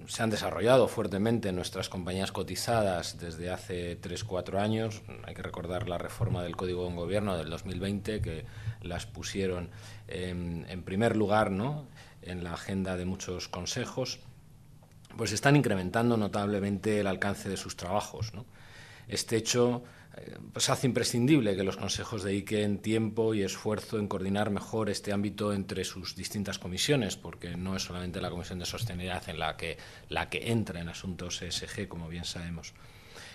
se 0.08 0.22
han 0.22 0.30
desarrollado 0.30 0.88
fuertemente 0.88 1.50
en 1.50 1.56
nuestras 1.56 1.88
compañías 1.88 2.32
cotizadas 2.32 3.18
desde 3.18 3.50
hace 3.50 4.00
3-4 4.00 4.58
años. 4.58 5.02
Hay 5.24 5.34
que 5.34 5.42
recordar 5.42 5.88
la 5.88 5.98
reforma 5.98 6.42
del 6.42 6.56
Código 6.56 6.88
de 6.88 6.94
Gobierno 6.94 7.36
del 7.36 7.50
2020, 7.50 8.20
que 8.20 8.44
las 8.80 9.06
pusieron 9.06 9.70
en, 10.08 10.82
primer 10.84 11.16
lugar 11.16 11.50
¿no? 11.50 11.86
en 12.22 12.42
la 12.42 12.54
agenda 12.54 12.96
de 12.96 13.04
muchos 13.04 13.48
consejos, 13.48 14.18
pues 15.16 15.32
están 15.32 15.56
incrementando 15.56 16.16
notablemente 16.16 17.00
el 17.00 17.06
alcance 17.06 17.48
de 17.48 17.56
sus 17.56 17.76
trabajos. 17.76 18.32
Este 19.08 19.36
hecho 19.36 19.82
pues 20.52 20.68
hace 20.68 20.86
imprescindible 20.86 21.56
que 21.56 21.64
los 21.64 21.76
consejos 21.76 22.22
dediquen 22.22 22.78
tiempo 22.78 23.34
y 23.34 23.42
esfuerzo 23.42 23.98
en 23.98 24.08
coordinar 24.08 24.50
mejor 24.50 24.90
este 24.90 25.12
ámbito 25.12 25.52
entre 25.52 25.84
sus 25.84 26.14
distintas 26.14 26.58
comisiones, 26.58 27.16
porque 27.16 27.56
no 27.56 27.76
es 27.76 27.82
solamente 27.82 28.20
la 28.20 28.30
Comisión 28.30 28.58
de 28.58 28.66
Sostenibilidad 28.66 29.28
en 29.28 29.38
la 29.38 29.56
que, 29.56 29.78
la 30.08 30.28
que 30.28 30.50
entra 30.50 30.80
en 30.80 30.88
asuntos 30.88 31.40
ESG, 31.40 31.88
como 31.88 32.08
bien 32.08 32.24
sabemos. 32.24 32.74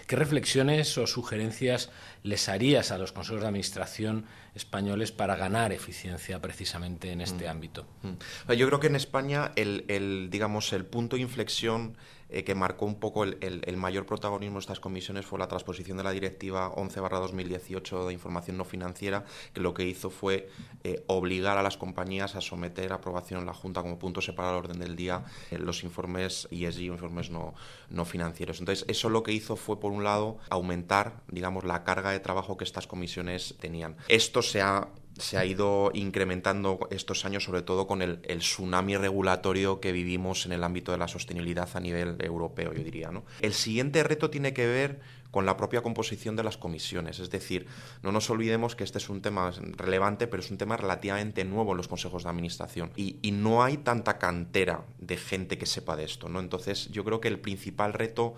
¿Qué 0.06 0.16
reflexiones 0.16 0.98
o 0.98 1.06
sugerencias 1.06 1.90
les 2.24 2.48
harías 2.48 2.92
a 2.92 2.98
los 2.98 3.12
consejos 3.12 3.42
de 3.42 3.48
administración 3.48 4.26
españoles 4.58 5.12
para 5.12 5.36
ganar 5.36 5.72
eficiencia 5.72 6.42
precisamente 6.42 7.12
en 7.12 7.22
este 7.22 7.46
mm. 7.46 7.50
ámbito? 7.50 7.86
Mm. 8.02 8.52
Yo 8.54 8.68
creo 8.68 8.80
que 8.80 8.88
en 8.88 8.96
España 8.96 9.52
el, 9.56 10.28
digamos, 10.30 10.74
el 10.74 10.86
punto 10.86 11.16
de 11.16 11.22
inflexión 11.22 11.96
eh, 12.30 12.44
que 12.44 12.56
marcó 12.56 12.86
un 12.86 13.00
poco 13.00 13.24
el, 13.24 13.78
mayor 13.78 14.06
protagonismo 14.06 14.56
de 14.56 14.62
estas 14.62 14.82
comisiones 14.82 15.26
fue 15.26 15.40
la 15.40 15.48
transposición 15.48 15.98
de 15.98 16.04
la 16.04 16.12
Directiva 16.12 16.74
11-2018 16.76 18.06
de 18.06 18.14
información 18.14 18.58
no 18.58 18.66
financiera, 18.66 19.24
que 19.54 19.62
lo 19.62 19.74
que 19.74 19.86
hizo 19.86 20.10
fue 20.10 20.50
eh, 20.84 21.04
obligar 21.08 21.58
a 21.58 21.64
las 21.64 21.78
compañías 21.78 22.36
a 22.36 22.42
someter 22.42 22.92
a 22.92 22.96
aprobación 22.96 23.42
en 23.42 23.46
la 23.46 23.54
Junta 23.54 23.82
como 23.82 23.98
punto 23.98 24.20
separado 24.20 24.56
al 24.56 24.66
orden 24.66 24.80
del 24.80 24.98
día 24.98 25.24
eh, 25.52 25.58
los 25.58 25.86
informes 25.86 26.50
ESG, 26.52 26.82
informes 26.82 27.30
no, 27.30 27.54
no 27.90 28.04
financieros. 28.04 28.60
Entonces, 28.60 28.86
eso 28.90 29.10
lo 29.10 29.24
que 29.24 29.32
hizo 29.32 29.56
fue, 29.56 29.80
por 29.80 29.94
un 29.94 30.04
lado, 30.04 30.38
aumentar, 30.50 31.22
digamos, 31.30 31.64
la 31.64 31.86
carga 31.86 32.12
de 32.12 32.20
trabajo 32.20 32.58
que 32.58 32.66
estas 32.66 32.88
comisiones 32.88 33.56
tenían. 33.62 33.96
Esto 34.10 34.42
se 34.50 34.62
ha 34.62 34.88
se 35.20 35.38
ha 35.38 35.46
ido 35.46 35.92
incrementando 35.94 36.80
estos 36.92 37.26
años, 37.26 37.44
sobre 37.44 37.62
todo 37.62 37.88
con 37.88 38.02
el, 38.02 38.22
tsunami 38.22 38.98
regulatorio 38.98 39.80
que 39.80 39.92
vivimos 39.92 40.46
en 40.46 40.52
el 40.52 40.64
ámbito 40.64 40.92
de 40.92 40.98
la 40.98 41.08
sostenibilidad 41.08 41.70
a 41.74 41.80
nivel 41.80 42.18
europeo, 42.20 42.74
yo 42.74 42.84
diría. 42.84 43.12
¿no? 43.12 43.26
El 43.42 43.54
siguiente 43.54 44.04
reto 44.04 44.30
tiene 44.30 44.54
que 44.54 44.68
ver 44.68 45.00
con 45.32 45.46
la 45.46 45.58
propia 45.58 45.82
composición 45.82 46.36
de 46.36 46.44
las 46.44 46.58
comisiones. 46.58 47.20
Es 47.20 47.30
decir, 47.30 47.68
no 48.02 48.12
nos 48.12 48.30
olvidemos 48.30 48.76
que 48.76 48.84
este 48.84 48.98
es 48.98 49.10
un 49.10 49.22
tema 49.22 49.52
relevante, 49.76 50.28
pero 50.28 50.42
es 50.42 50.52
un 50.52 50.58
tema 50.58 50.78
relativamente 50.78 51.44
nuevo 51.44 51.72
en 51.72 51.78
los 51.78 51.88
consejos 51.88 52.24
de 52.24 52.30
administración. 52.30 52.92
Y, 52.96 53.18
y 53.22 53.32
no 53.32 53.64
hay 53.64 53.78
tanta 53.78 54.18
cantera 54.20 54.86
de 55.00 55.18
gente 55.18 55.58
que 55.58 55.66
sepa 55.66 55.96
de 55.96 56.06
esto. 56.06 56.30
¿no? 56.30 56.40
Entonces, 56.40 56.90
yo 56.92 57.04
creo 57.04 57.20
que 57.20 57.28
el 57.28 57.40
principal 57.40 57.94
reto 57.94 58.36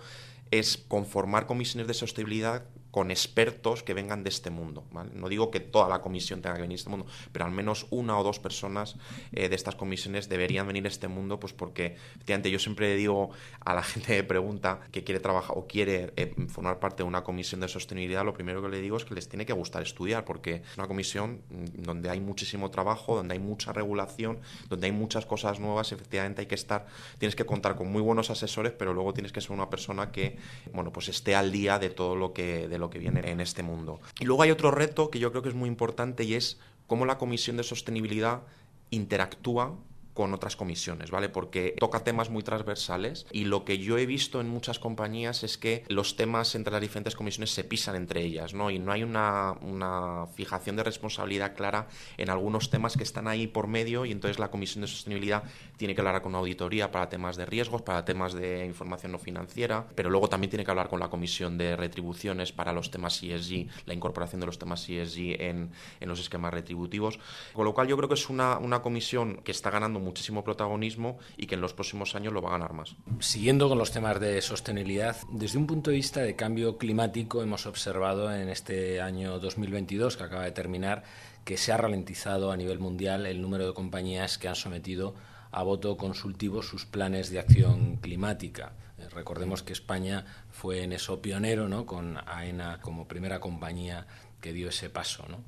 es 0.50 0.78
conformar 0.88 1.46
comisiones 1.46 1.86
de 1.86 1.94
sostenibilidad 1.94 2.64
con 2.90 3.10
expertos 3.10 3.82
que 3.82 3.94
vengan 3.94 4.22
de 4.24 4.30
este 4.30 4.50
mundo. 4.50 4.84
No 5.14 5.28
digo 5.28 5.50
que 5.50 5.60
toda 5.60 5.88
la 5.88 6.00
comisión 6.00 6.42
tenga 6.42 6.56
que 6.56 6.62
venir 6.62 6.76
de 6.76 6.80
este 6.80 6.90
mundo, 6.90 7.06
pero 7.32 7.44
al 7.44 7.52
menos 7.52 7.86
una 7.90 8.18
o 8.18 8.24
dos 8.24 8.38
personas 8.38 8.96
eh, 9.32 9.48
de 9.48 9.54
estas 9.54 9.76
comisiones 9.76 10.28
deberían 10.28 10.66
venir 10.66 10.82
de 10.82 10.88
este 10.88 11.08
mundo, 11.08 11.38
pues 11.38 11.52
porque 11.52 11.96
efectivamente 12.14 12.50
yo 12.50 12.58
siempre 12.58 12.94
digo 12.96 13.30
a 13.60 13.74
la 13.74 13.82
gente 13.90 14.16
que 14.16 14.24
pregunta 14.24 14.80
que 14.90 15.04
quiere 15.04 15.20
trabajar 15.20 15.56
o 15.56 15.66
quiere 15.66 16.12
eh, 16.16 16.34
formar 16.48 16.78
parte 16.78 17.02
de 17.02 17.08
una 17.08 17.22
comisión 17.22 17.60
de 17.60 17.68
sostenibilidad, 17.68 18.24
lo 18.24 18.34
primero 18.34 18.62
que 18.62 18.68
le 18.68 18.80
digo 18.80 18.96
es 18.96 19.04
que 19.04 19.14
les 19.14 19.28
tiene 19.28 19.46
que 19.46 19.52
gustar 19.52 19.82
estudiar, 19.82 20.24
porque 20.24 20.62
es 20.70 20.78
una 20.78 20.88
comisión 20.88 21.42
mm, 21.50 21.82
donde 21.82 22.10
hay 22.10 22.20
muchísimo 22.20 22.70
trabajo, 22.70 23.16
donde 23.16 23.34
hay 23.34 23.40
mucha 23.40 23.72
regulación, 23.72 24.38
donde 24.68 24.86
hay 24.86 24.92
muchas 24.92 25.26
cosas 25.26 25.60
nuevas, 25.60 25.92
efectivamente 25.92 26.42
hay 26.42 26.46
que 26.46 26.54
estar, 26.54 26.86
tienes 27.18 27.36
que 27.36 27.46
contar 27.46 27.76
con 27.76 27.90
muy 27.90 28.02
buenos 28.02 28.30
asesores, 28.30 28.72
pero 28.72 28.94
luego 28.94 29.14
tienes 29.14 29.32
que 29.32 29.40
ser 29.40 29.52
una 29.52 29.70
persona 29.70 30.10
que, 30.10 30.38
bueno, 30.72 30.92
pues 30.92 31.08
esté 31.08 31.34
al 31.34 31.52
día 31.52 31.78
de 31.78 31.90
todo 31.90 32.16
lo 32.16 32.32
que 32.32 32.68
lo 32.80 32.90
que 32.90 32.98
viene 32.98 33.30
en 33.30 33.40
este 33.40 33.62
mundo. 33.62 34.00
Y 34.18 34.24
luego 34.24 34.42
hay 34.42 34.50
otro 34.50 34.70
reto 34.70 35.10
que 35.10 35.18
yo 35.18 35.30
creo 35.30 35.42
que 35.42 35.50
es 35.50 35.54
muy 35.54 35.68
importante 35.68 36.24
y 36.24 36.34
es 36.34 36.58
cómo 36.86 37.06
la 37.06 37.18
Comisión 37.18 37.56
de 37.56 37.62
Sostenibilidad 37.62 38.42
interactúa 38.90 39.76
con 40.20 40.34
otras 40.34 40.54
comisiones, 40.54 41.10
¿vale? 41.10 41.30
Porque 41.30 41.74
toca 41.78 42.04
temas 42.04 42.28
muy 42.28 42.42
transversales 42.42 43.24
y 43.32 43.46
lo 43.46 43.64
que 43.64 43.78
yo 43.78 43.96
he 43.96 44.04
visto 44.04 44.42
en 44.42 44.50
muchas 44.50 44.78
compañías 44.78 45.44
es 45.44 45.56
que 45.56 45.82
los 45.88 46.14
temas 46.14 46.54
entre 46.54 46.74
las 46.74 46.82
diferentes 46.82 47.16
comisiones 47.16 47.52
se 47.52 47.64
pisan 47.64 47.96
entre 47.96 48.22
ellas, 48.22 48.52
¿no? 48.52 48.70
Y 48.70 48.78
no 48.78 48.92
hay 48.92 49.02
una, 49.02 49.52
una 49.62 50.26
fijación 50.34 50.76
de 50.76 50.82
responsabilidad 50.82 51.56
clara 51.56 51.88
en 52.18 52.28
algunos 52.28 52.68
temas 52.68 52.98
que 52.98 53.02
están 53.02 53.28
ahí 53.28 53.46
por 53.46 53.66
medio 53.66 54.04
y 54.04 54.12
entonces 54.12 54.38
la 54.38 54.50
Comisión 54.50 54.82
de 54.82 54.88
Sostenibilidad 54.88 55.42
tiene 55.78 55.94
que 55.94 56.02
hablar 56.02 56.20
con 56.20 56.32
una 56.32 56.40
auditoría 56.40 56.90
para 56.90 57.08
temas 57.08 57.38
de 57.38 57.46
riesgos, 57.46 57.80
para 57.80 58.04
temas 58.04 58.34
de 58.34 58.66
información 58.66 59.12
no 59.12 59.18
financiera, 59.18 59.86
pero 59.94 60.10
luego 60.10 60.28
también 60.28 60.50
tiene 60.50 60.66
que 60.66 60.70
hablar 60.70 60.90
con 60.90 61.00
la 61.00 61.08
Comisión 61.08 61.56
de 61.56 61.76
Retribuciones 61.76 62.52
para 62.52 62.74
los 62.74 62.90
temas 62.90 63.22
ESG, 63.22 63.68
la 63.86 63.94
incorporación 63.94 64.40
de 64.40 64.46
los 64.46 64.58
temas 64.58 64.86
ESG 64.86 65.40
en, 65.40 65.70
en 65.98 66.08
los 66.10 66.20
esquemas 66.20 66.52
retributivos. 66.52 67.18
Con 67.54 67.64
lo 67.64 67.72
cual 67.72 67.88
yo 67.88 67.96
creo 67.96 68.10
que 68.10 68.16
es 68.16 68.28
una, 68.28 68.58
una 68.58 68.82
comisión 68.82 69.40
que 69.42 69.52
está 69.52 69.70
ganando 69.70 69.98
muchísimo 70.10 70.42
protagonismo 70.42 71.18
y 71.36 71.46
que 71.46 71.54
en 71.54 71.60
los 71.60 71.72
próximos 71.72 72.14
años 72.16 72.32
lo 72.32 72.42
va 72.42 72.50
a 72.50 72.52
ganar 72.58 72.72
más. 72.72 72.96
Siguiendo 73.20 73.68
con 73.68 73.78
los 73.78 73.92
temas 73.92 74.18
de 74.18 74.42
sostenibilidad, 74.42 75.16
desde 75.30 75.58
un 75.58 75.66
punto 75.66 75.90
de 75.90 75.96
vista 75.96 76.20
de 76.20 76.34
cambio 76.34 76.78
climático 76.78 77.42
hemos 77.42 77.66
observado 77.66 78.34
en 78.34 78.48
este 78.48 79.00
año 79.00 79.38
2022 79.38 80.16
que 80.16 80.24
acaba 80.24 80.44
de 80.44 80.50
terminar 80.50 81.04
que 81.44 81.56
se 81.56 81.72
ha 81.72 81.76
ralentizado 81.76 82.50
a 82.50 82.56
nivel 82.56 82.80
mundial 82.80 83.24
el 83.24 83.40
número 83.40 83.66
de 83.66 83.72
compañías 83.72 84.36
que 84.36 84.48
han 84.48 84.56
sometido 84.56 85.14
a 85.52 85.62
voto 85.62 85.96
consultivo 85.96 86.62
sus 86.62 86.86
planes 86.86 87.30
de 87.30 87.38
acción 87.38 87.96
climática. 87.96 88.72
Eh, 88.98 89.08
recordemos 89.10 89.62
que 89.62 89.72
España 89.72 90.24
fue 90.50 90.82
en 90.82 90.92
eso 90.92 91.22
pionero, 91.22 91.68
¿no? 91.68 91.86
con 91.86 92.18
AENA 92.26 92.80
como 92.80 93.08
primera 93.08 93.40
compañía 93.40 94.06
que 94.40 94.52
dio 94.52 94.68
ese 94.68 94.90
paso. 94.90 95.24
¿no? 95.28 95.44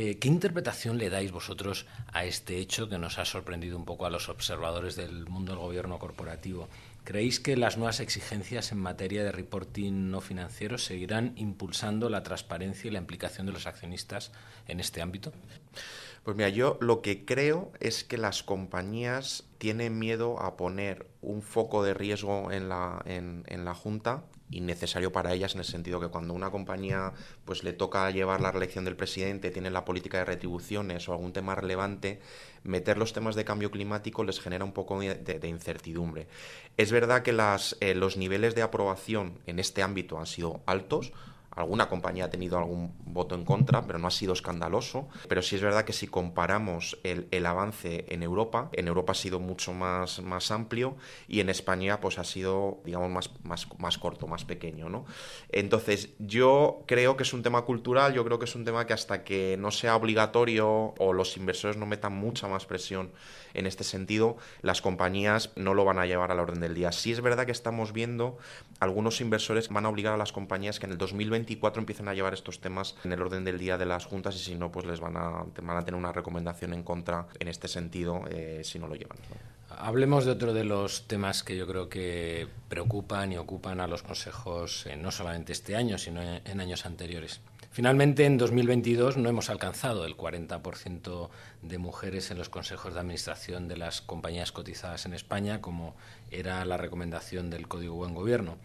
Eh, 0.00 0.16
¿Qué 0.20 0.28
interpretación 0.28 0.96
le 0.96 1.10
dais 1.10 1.32
vosotros 1.32 1.84
a 2.12 2.24
este 2.24 2.58
hecho 2.58 2.88
que 2.88 2.98
nos 2.98 3.18
ha 3.18 3.24
sorprendido 3.24 3.76
un 3.76 3.84
poco 3.84 4.06
a 4.06 4.10
los 4.10 4.28
observadores 4.28 4.94
del 4.94 5.26
mundo 5.26 5.50
del 5.50 5.60
gobierno 5.60 5.98
corporativo? 5.98 6.68
¿Creéis 7.02 7.40
que 7.40 7.56
las 7.56 7.76
nuevas 7.76 7.98
exigencias 7.98 8.70
en 8.70 8.78
materia 8.78 9.24
de 9.24 9.32
reporting 9.32 10.08
no 10.08 10.20
financiero 10.20 10.78
seguirán 10.78 11.32
impulsando 11.34 12.10
la 12.10 12.22
transparencia 12.22 12.86
y 12.86 12.92
la 12.92 13.00
implicación 13.00 13.48
de 13.48 13.52
los 13.52 13.66
accionistas 13.66 14.30
en 14.68 14.78
este 14.78 15.02
ámbito? 15.02 15.32
Pues 16.22 16.36
mira, 16.36 16.48
yo 16.48 16.78
lo 16.80 17.02
que 17.02 17.24
creo 17.24 17.72
es 17.80 18.04
que 18.04 18.18
las 18.18 18.44
compañías 18.44 19.48
tienen 19.58 19.98
miedo 19.98 20.40
a 20.40 20.56
poner 20.56 21.08
un 21.22 21.42
foco 21.42 21.82
de 21.82 21.94
riesgo 21.94 22.52
en 22.52 22.68
la, 22.68 23.02
en, 23.04 23.42
en 23.48 23.64
la 23.64 23.74
Junta 23.74 24.22
innecesario 24.50 25.12
para 25.12 25.32
ellas 25.32 25.54
en 25.54 25.60
el 25.60 25.64
sentido 25.64 26.00
que 26.00 26.08
cuando 26.08 26.34
una 26.34 26.50
compañía 26.50 27.12
pues 27.44 27.64
le 27.64 27.72
toca 27.72 28.10
llevar 28.10 28.40
la 28.40 28.50
reelección 28.50 28.84
del 28.84 28.96
presidente, 28.96 29.50
tiene 29.50 29.70
la 29.70 29.84
política 29.84 30.18
de 30.18 30.24
retribuciones 30.24 31.08
o 31.08 31.12
algún 31.12 31.32
tema 31.32 31.54
relevante, 31.54 32.20
meter 32.64 32.98
los 32.98 33.12
temas 33.12 33.34
de 33.34 33.44
cambio 33.44 33.70
climático 33.70 34.24
les 34.24 34.40
genera 34.40 34.64
un 34.64 34.72
poco 34.72 35.00
de, 35.00 35.40
incertidumbre. 35.48 36.26
Es 36.76 36.92
verdad 36.92 37.22
que 37.22 37.32
las, 37.32 37.76
eh, 37.80 37.94
los 37.94 38.16
niveles 38.16 38.54
de 38.54 38.62
aprobación 38.62 39.38
en 39.46 39.58
este 39.58 39.82
ámbito 39.82 40.18
han 40.18 40.26
sido 40.26 40.60
altos, 40.66 41.12
Alguna 41.58 41.88
compañía 41.88 42.26
ha 42.26 42.30
tenido 42.30 42.56
algún 42.56 42.94
voto 43.04 43.34
en 43.34 43.44
contra, 43.44 43.82
pero 43.82 43.98
no 43.98 44.06
ha 44.06 44.12
sido 44.12 44.32
escandaloso. 44.32 45.08
Pero 45.28 45.42
sí 45.42 45.56
es 45.56 45.62
verdad 45.62 45.84
que 45.84 45.92
si 45.92 46.06
comparamos 46.06 46.98
el, 47.02 47.46
avance 47.46 48.04
en 48.10 48.22
Europa, 48.22 48.70
en 48.74 48.86
Europa 48.86 49.10
ha 49.10 49.16
sido 49.16 49.40
mucho 49.40 49.72
más, 49.72 50.22
más 50.22 50.52
amplio 50.52 50.94
y 51.26 51.40
en 51.40 51.50
España 51.50 51.98
pues 51.98 52.20
ha 52.20 52.24
sido, 52.24 52.78
digamos, 52.84 53.10
más, 53.10 53.30
más, 53.42 53.66
más 53.78 53.98
corto, 53.98 54.28
más 54.28 54.44
pequeño, 54.44 54.88
¿no? 54.88 55.04
Entonces, 55.48 56.10
yo 56.20 56.84
creo 56.86 57.16
que 57.16 57.24
es 57.24 57.32
un 57.32 57.42
tema 57.42 57.62
cultural, 57.62 58.14
yo 58.14 58.24
creo 58.24 58.38
que 58.38 58.44
es 58.44 58.54
un 58.54 58.64
tema 58.64 58.86
que 58.86 58.92
hasta 58.92 59.24
que 59.24 59.56
no 59.58 59.72
sea 59.72 59.96
obligatorio 59.96 60.94
o 60.96 61.12
los 61.12 61.36
inversores 61.36 61.76
no 61.76 61.86
metan 61.86 62.12
mucha 62.12 62.46
más 62.46 62.66
presión 62.66 63.10
en 63.54 63.66
este 63.66 63.82
sentido, 63.82 64.36
las 64.62 64.80
compañías 64.80 65.50
no 65.56 65.74
lo 65.74 65.84
van 65.84 65.98
a 65.98 66.06
llevar 66.06 66.30
a 66.30 66.36
la 66.36 66.42
orden 66.42 66.60
del 66.60 66.74
día. 66.74 66.92
Sí 66.92 67.10
es 67.10 67.20
verdad 67.20 67.46
que 67.46 67.52
estamos 67.52 67.92
viendo 67.92 68.38
algunos 68.78 69.20
inversores 69.20 69.68
que 69.68 69.74
van 69.74 69.86
a 69.86 69.88
obligar 69.88 70.14
a 70.14 70.16
las 70.16 70.32
compañías 70.32 70.78
que 70.78 70.86
en 70.86 70.92
el 70.92 70.98
2024 71.48 71.80
empiecen 71.80 72.08
a 72.08 72.14
llevar 72.14 72.34
estos 72.34 72.60
temas 72.60 72.94
en 73.04 73.12
el 73.12 73.22
orden 73.22 73.44
del 73.44 73.58
día 73.58 73.78
de 73.78 73.86
las 73.86 74.04
juntas 74.04 74.36
y 74.36 74.38
si 74.38 74.54
no, 74.54 74.70
pues 74.70 74.84
les 74.86 75.00
van 75.00 75.16
a, 75.16 75.44
van 75.62 75.76
a 75.76 75.84
tener 75.84 75.98
una 75.98 76.12
recomendación 76.12 76.74
en 76.74 76.82
contra 76.82 77.26
en 77.38 77.48
este 77.48 77.68
sentido 77.68 78.22
eh, 78.30 78.60
si 78.64 78.78
no 78.78 78.86
lo 78.86 78.94
llevan. 78.94 79.16
Hablemos 79.70 80.24
de 80.24 80.32
otro 80.32 80.52
de 80.52 80.64
los 80.64 81.06
temas 81.06 81.42
que 81.42 81.56
yo 81.56 81.66
creo 81.66 81.88
que 81.88 82.48
preocupan 82.68 83.32
y 83.32 83.38
ocupan 83.38 83.80
a 83.80 83.86
los 83.86 84.02
consejos 84.02 84.86
eh, 84.86 84.96
no 84.96 85.10
solamente 85.10 85.52
este 85.52 85.76
año, 85.76 85.96
sino 85.98 86.20
en 86.22 86.60
años 86.60 86.84
anteriores. 86.84 87.40
Finalmente, 87.70 88.24
en 88.24 88.38
2022 88.38 89.18
no 89.18 89.28
hemos 89.28 89.50
alcanzado 89.50 90.04
el 90.04 90.16
40% 90.16 91.28
de 91.62 91.78
mujeres 91.78 92.30
en 92.30 92.38
los 92.38 92.48
consejos 92.48 92.94
de 92.94 93.00
administración 93.00 93.68
de 93.68 93.76
las 93.76 94.00
compañías 94.00 94.52
cotizadas 94.52 95.06
en 95.06 95.14
España, 95.14 95.60
como 95.60 95.94
era 96.30 96.64
la 96.64 96.76
recomendación 96.76 97.50
del 97.50 97.68
Código 97.68 97.94
Buen 97.94 98.14
Gobierno. 98.14 98.56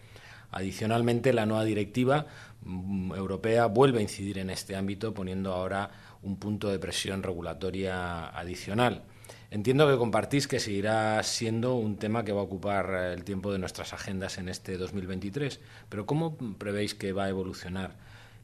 Adicionalmente, 0.54 1.32
la 1.32 1.46
nueva 1.46 1.64
directiva 1.64 2.26
europea 2.64 3.66
vuelve 3.66 3.98
a 3.98 4.02
incidir 4.02 4.38
en 4.38 4.50
este 4.50 4.76
ámbito, 4.76 5.14
poniendo 5.14 5.52
ahora 5.52 5.90
un 6.22 6.38
punto 6.38 6.70
de 6.70 6.78
presión 6.78 7.22
regulatoria 7.22 8.28
adicional. 8.28 9.04
Entiendo 9.50 9.88
que 9.88 9.98
compartís 9.98 10.48
que 10.48 10.58
seguirá 10.58 11.22
siendo 11.22 11.76
un 11.76 11.96
tema 11.96 12.24
que 12.24 12.32
va 12.32 12.40
a 12.40 12.44
ocupar 12.44 12.90
eh, 12.92 13.12
el 13.12 13.24
tiempo 13.24 13.52
de 13.52 13.58
nuestras 13.58 13.92
agendas 13.92 14.38
en 14.38 14.48
este 14.48 14.76
2023, 14.76 15.60
pero 15.88 16.06
¿cómo 16.06 16.36
prevéis 16.58 16.94
que 16.94 17.12
va 17.12 17.24
a 17.24 17.28
evolucionar? 17.28 17.96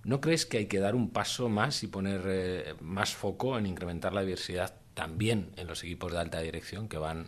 ¿No 0.04 0.20
crees 0.20 0.46
que 0.46 0.58
hay 0.58 0.66
que 0.66 0.78
dar 0.78 0.94
un 0.94 1.10
paso 1.10 1.48
más 1.48 1.82
y 1.82 1.88
poner 1.88 2.22
eh, 2.26 2.74
más 2.80 3.14
foco 3.14 3.58
en 3.58 3.66
incrementar 3.66 4.12
la 4.12 4.20
diversidad 4.20 4.76
también 4.94 5.50
en 5.56 5.66
los 5.66 5.82
equipos 5.82 6.12
de 6.12 6.18
alta 6.18 6.40
dirección 6.40 6.88
que 6.88 6.98
van 6.98 7.26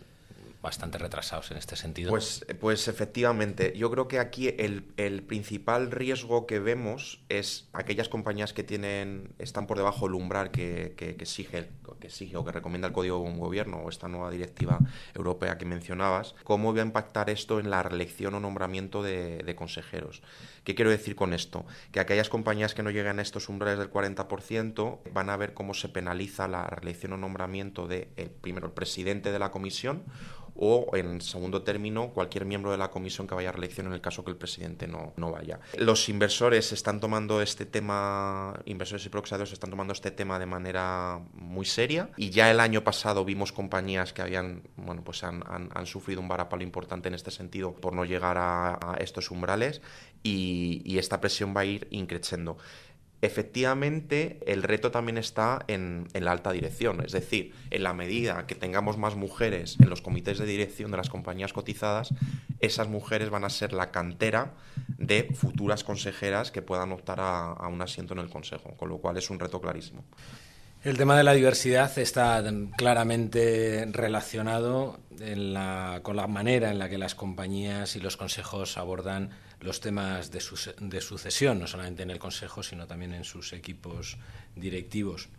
bastante 0.63 0.97
retrasados 0.97 1.51
en 1.51 1.57
este 1.57 1.75
sentido. 1.75 2.09
Pues, 2.09 2.45
pues 2.61 2.87
efectivamente, 2.87 3.73
yo 3.75 3.91
creo 3.91 4.07
que 4.07 4.17
aquí 4.17 4.47
el, 4.47 4.81
principal 5.27 5.91
riesgo 5.91 6.47
que 6.47 6.59
vemos 6.59 7.21
es 7.27 7.67
aquellas 7.73 8.07
compañías 8.07 8.53
que 8.53 8.63
tienen 8.63 9.33
están 9.39 9.67
por 9.67 9.77
debajo 9.77 10.05
del 10.05 10.15
umbral 10.15 10.51
que, 10.51 10.93
que, 10.95 11.09
exige, 11.19 11.69
que 11.99 12.07
exige 12.07 12.37
o 12.37 12.45
que 12.45 12.53
recomienda 12.53 12.87
el 12.87 12.93
Código 12.93 13.17
de 13.17 13.23
un 13.23 13.39
Gobierno 13.39 13.77
o 13.77 13.89
esta 13.89 14.07
nueva 14.07 14.31
directiva 14.31 14.79
europea 15.13 15.57
que 15.57 15.65
mencionabas, 15.65 16.33
cómo 16.45 16.73
va 16.73 16.81
a 16.81 16.85
impactar 16.85 17.29
esto 17.29 17.59
en 17.59 17.69
la 17.69 17.83
reelección 17.83 18.33
o 18.33 18.39
nombramiento 18.39 19.03
de, 19.03 19.53
consejeros. 19.57 20.23
¿Qué 20.63 20.75
quiero 20.75 20.91
decir 20.91 21.15
con 21.15 21.33
esto? 21.33 21.65
Que 21.91 21.99
aquellas 21.99 22.29
compañías 22.29 22.73
que 22.73 22.83
no 22.83 22.89
lleguen 22.89 23.19
a 23.19 23.21
estos 23.21 23.49
umbrales 23.49 23.79
del 23.79 23.91
40% 23.91 24.99
van 25.11 25.29
a 25.29 25.37
ver 25.37 25.53
cómo 25.53 25.73
se 25.73 25.89
penaliza 25.89 26.47
la 26.47 26.65
reelección 26.65 27.13
o 27.13 27.17
nombramiento 27.17 27.87
de, 27.87 28.09
eh, 28.17 28.29
primero, 28.41 28.67
el 28.67 28.73
presidente 28.73 29.31
de 29.31 29.39
la 29.39 29.51
comisión 29.51 30.03
o, 30.55 30.95
en 30.95 31.21
segundo 31.21 31.63
término, 31.63 32.09
cualquier 32.09 32.45
miembro 32.45 32.71
de 32.71 32.77
la 32.77 32.91
comisión 32.91 33.27
que 33.27 33.35
vaya 33.35 33.49
a 33.49 33.51
reelección 33.51 33.87
en 33.87 33.93
el 33.93 34.01
caso 34.01 34.23
que 34.23 34.31
el 34.31 34.37
presidente 34.37 34.87
no, 34.87 35.13
no 35.17 35.31
vaya. 35.31 35.59
Los 35.77 36.09
inversores 36.09 36.71
están 36.71 36.99
tomando 36.99 37.41
este 37.41 37.65
tema, 37.65 38.59
inversores 38.65 39.05
y 39.05 39.09
proxados 39.09 39.51
están 39.51 39.69
tomando 39.69 39.93
este 39.93 40.11
tema 40.11 40.39
de 40.39 40.45
manera 40.45 41.19
muy 41.33 41.65
seria 41.65 42.09
y 42.17 42.29
ya 42.29 42.51
el 42.51 42.59
año 42.59 42.83
pasado 42.83 43.25
vimos 43.25 43.51
compañías 43.51 44.13
que 44.13 44.21
habían, 44.21 44.63
bueno, 44.75 45.03
pues 45.03 45.23
han, 45.23 45.43
han, 45.47 45.85
sufrido 45.85 46.21
un 46.21 46.27
varapalo 46.27 46.63
importante 46.63 47.07
en 47.07 47.15
este 47.15 47.29
sentido 47.29 47.73
por 47.73 47.93
no 47.93 48.05
llegar 48.05 48.37
a, 48.39 48.97
estos 48.99 49.31
umbrales 49.31 49.81
y, 50.21 50.52
y, 50.53 50.97
esta 50.97 51.21
presión 51.21 51.53
va 51.55 51.61
a 51.61 51.65
ir 51.65 51.87
increciendo. 51.91 52.57
Efectivamente, 53.21 54.39
el 54.47 54.63
reto 54.63 54.91
también 54.91 55.17
está 55.17 55.63
en, 55.67 56.09
la 56.13 56.33
alta 56.33 56.51
dirección, 56.51 57.01
es 57.05 57.13
decir, 57.13 57.53
en 57.71 57.83
la 57.83 57.93
medida 57.93 58.45
que 58.47 58.55
tengamos 58.55 58.97
más 58.97 59.15
mujeres 59.15 59.77
en 59.79 59.89
los 59.89 60.01
comités 60.01 60.39
de 60.39 60.45
dirección 60.45 60.91
de 60.91 60.97
las 60.97 61.09
compañías 61.09 61.53
cotizadas, 61.53 62.13
esas 62.59 62.89
mujeres 62.89 63.29
van 63.29 63.45
a 63.45 63.49
ser 63.49 63.71
la 63.71 63.91
cantera 63.91 64.51
de 64.97 65.29
futuras 65.33 65.85
consejeras 65.85 66.51
que 66.51 66.61
puedan 66.61 66.91
optar 66.91 67.19
a, 67.21 67.67
un 67.69 67.81
asiento 67.81 68.13
en 68.13 68.19
el 68.19 68.29
Consejo, 68.29 68.75
con 68.75 68.89
lo 68.89 68.97
cual 68.97 69.15
es 69.15 69.29
un 69.29 69.39
reto 69.39 69.61
clarísimo. 69.61 70.03
El 70.83 70.97
tema 70.97 71.17
de 71.17 71.23
la 71.23 71.31
diversidad 71.31 71.97
está 71.97 72.43
claramente 72.75 73.87
relacionado 73.89 74.99
con 76.03 76.15
la 76.17 76.27
manera 76.27 76.71
en 76.71 76.77
la 76.77 76.89
que 76.89 76.97
las 76.97 77.15
compañías 77.15 77.95
y 77.95 78.01
los 78.01 78.17
consejos 78.17 78.77
abordan 78.77 79.29
los 79.61 79.79
temas 79.79 80.29
de, 80.29 80.41
sucesión, 80.41 81.59
no 81.59 81.67
solamente 81.67 82.03
en 82.03 82.09
el 82.09 82.19
Consejo, 82.19 82.63
sino 82.63 82.85
también 82.85 83.13
en 83.13 83.23
sus 83.23 83.53
equipos 83.53 84.17
directivos. 84.57 85.29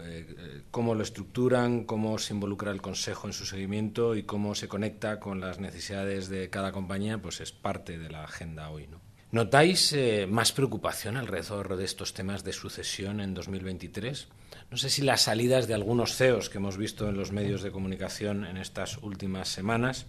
Eh, 0.00 0.26
eh, 0.38 0.62
cómo 0.70 0.94
lo 0.94 1.02
estructuran, 1.02 1.84
cómo 1.84 2.16
se 2.16 2.32
involucra 2.32 2.70
el 2.70 2.80
Consejo 2.80 3.26
en 3.26 3.34
su 3.34 3.44
seguimiento 3.44 4.16
y 4.16 4.22
cómo 4.22 4.54
se 4.54 4.68
conecta 4.68 5.20
con 5.20 5.38
las 5.40 5.58
necesidades 5.58 6.30
de 6.30 6.48
cada 6.48 6.72
compañía, 6.72 7.18
pues 7.18 7.42
es 7.42 7.52
parte 7.52 7.98
de 7.98 8.08
la 8.08 8.24
agenda 8.24 8.70
hoy. 8.70 8.86
¿no? 8.86 9.07
¿Notáis 9.30 9.92
eh, 9.92 10.26
más 10.26 10.52
preocupación 10.52 11.18
alrededor 11.18 11.76
de 11.76 11.84
estos 11.84 12.14
temas 12.14 12.44
de 12.44 12.54
sucesión 12.54 13.20
en 13.20 13.34
2023? 13.34 14.26
No 14.70 14.78
sé 14.78 14.88
si 14.88 15.02
las 15.02 15.20
salidas 15.20 15.68
de 15.68 15.74
algunos 15.74 16.16
CEOs 16.16 16.48
que 16.48 16.56
hemos 16.56 16.78
visto 16.78 17.10
en 17.10 17.18
los 17.18 17.30
medios 17.30 17.60
de 17.62 17.70
comunicación 17.70 18.46
en 18.46 18.56
estas 18.56 18.96
últimas 18.98 19.48
semanas 19.48 20.06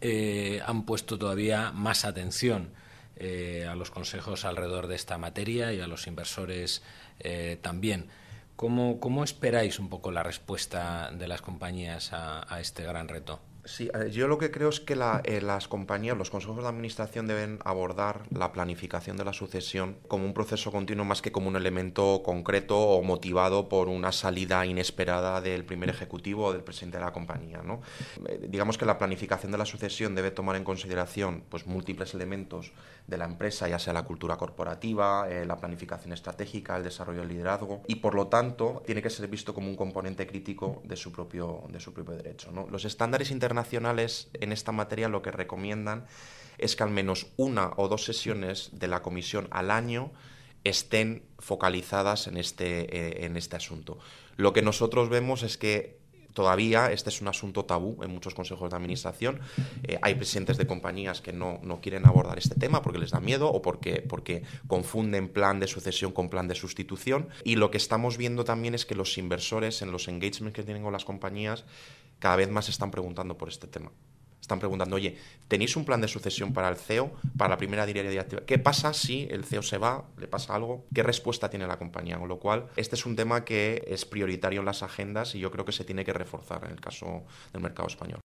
eh, 0.00 0.60
han 0.66 0.84
puesto 0.86 1.18
todavía 1.18 1.70
más 1.70 2.04
atención 2.04 2.70
eh, 3.14 3.64
a 3.70 3.76
los 3.76 3.92
consejos 3.92 4.44
alrededor 4.44 4.88
de 4.88 4.96
esta 4.96 5.18
materia 5.18 5.72
y 5.72 5.80
a 5.80 5.86
los 5.86 6.08
inversores 6.08 6.82
también. 7.62 8.08
¿Cómo, 8.56 9.00
¿Cómo, 9.00 9.24
esperáis 9.24 9.78
un 9.78 9.88
poco 9.88 10.10
la 10.10 10.22
respuesta 10.22 11.10
de 11.12 11.28
las 11.28 11.40
compañías 11.40 12.10
a 12.12 12.58
este 12.60 12.82
gran 12.82 13.08
reto? 13.08 13.40
Sí, 13.66 13.90
eh, 13.92 14.10
yo 14.12 14.28
lo 14.28 14.38
que 14.38 14.52
creo 14.52 14.68
es 14.68 14.78
que 14.78 14.94
eh, 14.94 15.40
las 15.40 15.66
compañías, 15.66 16.16
los 16.16 16.30
consejos 16.30 16.62
de 16.62 16.68
administración 16.68 17.26
deben 17.26 17.58
abordar 17.64 18.22
la 18.30 18.52
planificación 18.52 19.16
de 19.16 19.24
la 19.24 19.32
sucesión 19.32 19.96
como 20.06 20.24
un 20.24 20.34
proceso 20.34 20.70
continuo 20.70 21.04
más 21.04 21.20
que 21.20 21.32
como 21.32 21.48
un 21.48 21.56
elemento 21.56 22.22
concreto 22.24 22.78
o 22.78 23.02
motivado 23.02 23.68
por 23.68 23.88
una 23.88 24.12
salida 24.12 24.64
inesperada 24.64 25.40
del 25.40 25.64
primer 25.64 25.88
ejecutivo 25.88 26.44
o 26.44 26.52
del 26.52 26.62
presidente 26.62 26.98
de 26.98 27.04
la 27.04 27.12
compañía. 27.12 27.60
¿no? 27.64 27.82
Eh, 28.28 28.46
digamos 28.48 28.78
que 28.78 28.86
la 28.86 28.98
planificación 28.98 29.50
de 29.50 29.58
la 29.58 29.66
sucesión 29.66 30.14
debe 30.14 30.30
tomar 30.30 30.54
en 30.54 30.62
consideración 30.62 31.42
pues, 31.48 31.66
múltiples 31.66 32.14
elementos 32.14 32.72
de 33.08 33.18
la 33.18 33.24
empresa, 33.24 33.68
ya 33.68 33.80
sea 33.80 33.92
la 33.92 34.04
cultura 34.04 34.36
corporativa, 34.36 35.28
la 35.28 35.56
planificación 35.56 36.12
estratégica, 36.12 36.76
el 36.76 36.82
desarrollo 36.82 37.20
del 37.20 37.28
liderazgo, 37.28 37.82
y 37.86 37.96
por 37.96 38.16
lo 38.16 38.26
tanto 38.26 38.82
tiene 38.84 39.00
que 39.00 39.10
ser 39.10 39.28
visto 39.28 39.54
como 39.54 39.68
un 39.68 39.76
componente 39.76 40.26
crítico 40.26 40.82
de 40.84 40.96
su 40.96 41.12
propio, 41.12 41.62
de 41.68 41.78
su 41.78 41.92
propio 41.92 42.16
derecho. 42.16 42.50
¿no? 42.50 42.66
Los 42.68 42.84
estándares 42.84 43.30
internacionales 43.30 43.55
nacionales 43.56 44.30
en 44.34 44.52
esta 44.52 44.70
materia 44.70 45.08
lo 45.08 45.22
que 45.22 45.32
recomiendan 45.32 46.06
es 46.58 46.76
que 46.76 46.84
al 46.84 46.90
menos 46.90 47.26
una 47.36 47.72
o 47.76 47.88
dos 47.88 48.04
sesiones 48.04 48.70
de 48.72 48.86
la 48.86 49.02
comisión 49.02 49.48
al 49.50 49.72
año 49.72 50.12
estén 50.64 51.24
focalizadas 51.38 52.28
en 52.28 52.36
este, 52.36 52.96
eh, 52.96 53.26
en 53.26 53.36
este 53.36 53.56
asunto. 53.56 53.98
Lo 54.36 54.52
que 54.52 54.62
nosotros 54.62 55.08
vemos 55.08 55.42
es 55.42 55.58
que 55.58 55.98
todavía 56.36 56.92
este 56.92 57.08
es 57.08 57.22
un 57.22 57.28
asunto 57.28 57.64
tabú 57.64 57.96
en 58.02 58.10
muchos 58.10 58.34
consejos 58.34 58.68
de 58.68 58.76
administración. 58.76 59.40
Eh, 59.82 59.98
hay 60.02 60.14
presidentes 60.16 60.58
de 60.58 60.66
compañías 60.66 61.22
que 61.22 61.32
no, 61.32 61.58
no, 61.62 61.80
quieren 61.80 62.06
abordar 62.06 62.36
este 62.36 62.54
tema 62.54 62.82
porque 62.82 62.98
les 62.98 63.10
da 63.10 63.20
miedo 63.20 63.50
o 63.50 63.62
porque, 63.62 64.02
porque 64.02 64.42
confunden 64.68 65.30
plan 65.30 65.60
de 65.60 65.66
sucesión 65.66 66.12
con 66.12 66.28
plan 66.28 66.46
de 66.46 66.54
sustitución. 66.54 67.28
Y 67.42 67.56
lo 67.56 67.70
que 67.70 67.78
estamos 67.78 68.18
viendo 68.18 68.44
también 68.44 68.74
es 68.74 68.84
que 68.84 68.94
los 68.94 69.16
inversores 69.16 69.80
en 69.80 69.90
los 69.92 70.08
engagements 70.08 70.54
que 70.54 70.62
tienen 70.62 70.82
con 70.82 70.92
las 70.92 71.06
compañías 71.06 71.64
cada 72.18 72.36
vez 72.36 72.50
más 72.50 72.68
están 72.68 72.90
preguntando 72.90 73.38
por 73.38 73.48
este 73.48 73.66
tema. 73.66 73.90
Están 74.46 74.60
preguntando, 74.60 74.94
oye, 74.94 75.18
¿tenéis 75.48 75.74
un 75.74 75.84
plan 75.84 76.00
de 76.00 76.06
sucesión 76.06 76.52
para 76.52 76.68
el 76.68 76.76
CEO, 76.76 77.10
para 77.36 77.50
la 77.50 77.56
primera 77.56 77.84
directiva? 77.84 78.44
¿Qué 78.46 78.58
pasa 78.60 78.94
si 78.94 79.26
el 79.28 79.44
CEO 79.44 79.60
se 79.60 79.76
va, 79.76 80.04
le 80.18 80.28
pasa 80.28 80.54
algo? 80.54 80.86
¿Qué 80.94 81.02
respuesta 81.02 81.50
tiene 81.50 81.66
la 81.66 81.80
compañía? 81.80 82.16
Con 82.16 82.28
lo 82.28 82.38
cual, 82.38 82.68
este 82.76 82.94
es 82.94 83.04
un 83.06 83.16
tema 83.16 83.44
que 83.44 83.82
es 83.88 84.04
prioritario 84.04 84.60
en 84.60 84.66
las 84.66 84.84
agendas 84.84 85.34
y 85.34 85.40
yo 85.40 85.50
creo 85.50 85.64
que 85.64 85.72
se 85.72 85.82
tiene 85.82 86.04
que 86.04 86.12
reforzar 86.12 86.62
en 86.62 86.70
el 86.70 86.80
caso 86.80 87.24
del 87.52 87.60
mercado 87.60 87.88
español. 87.88 88.20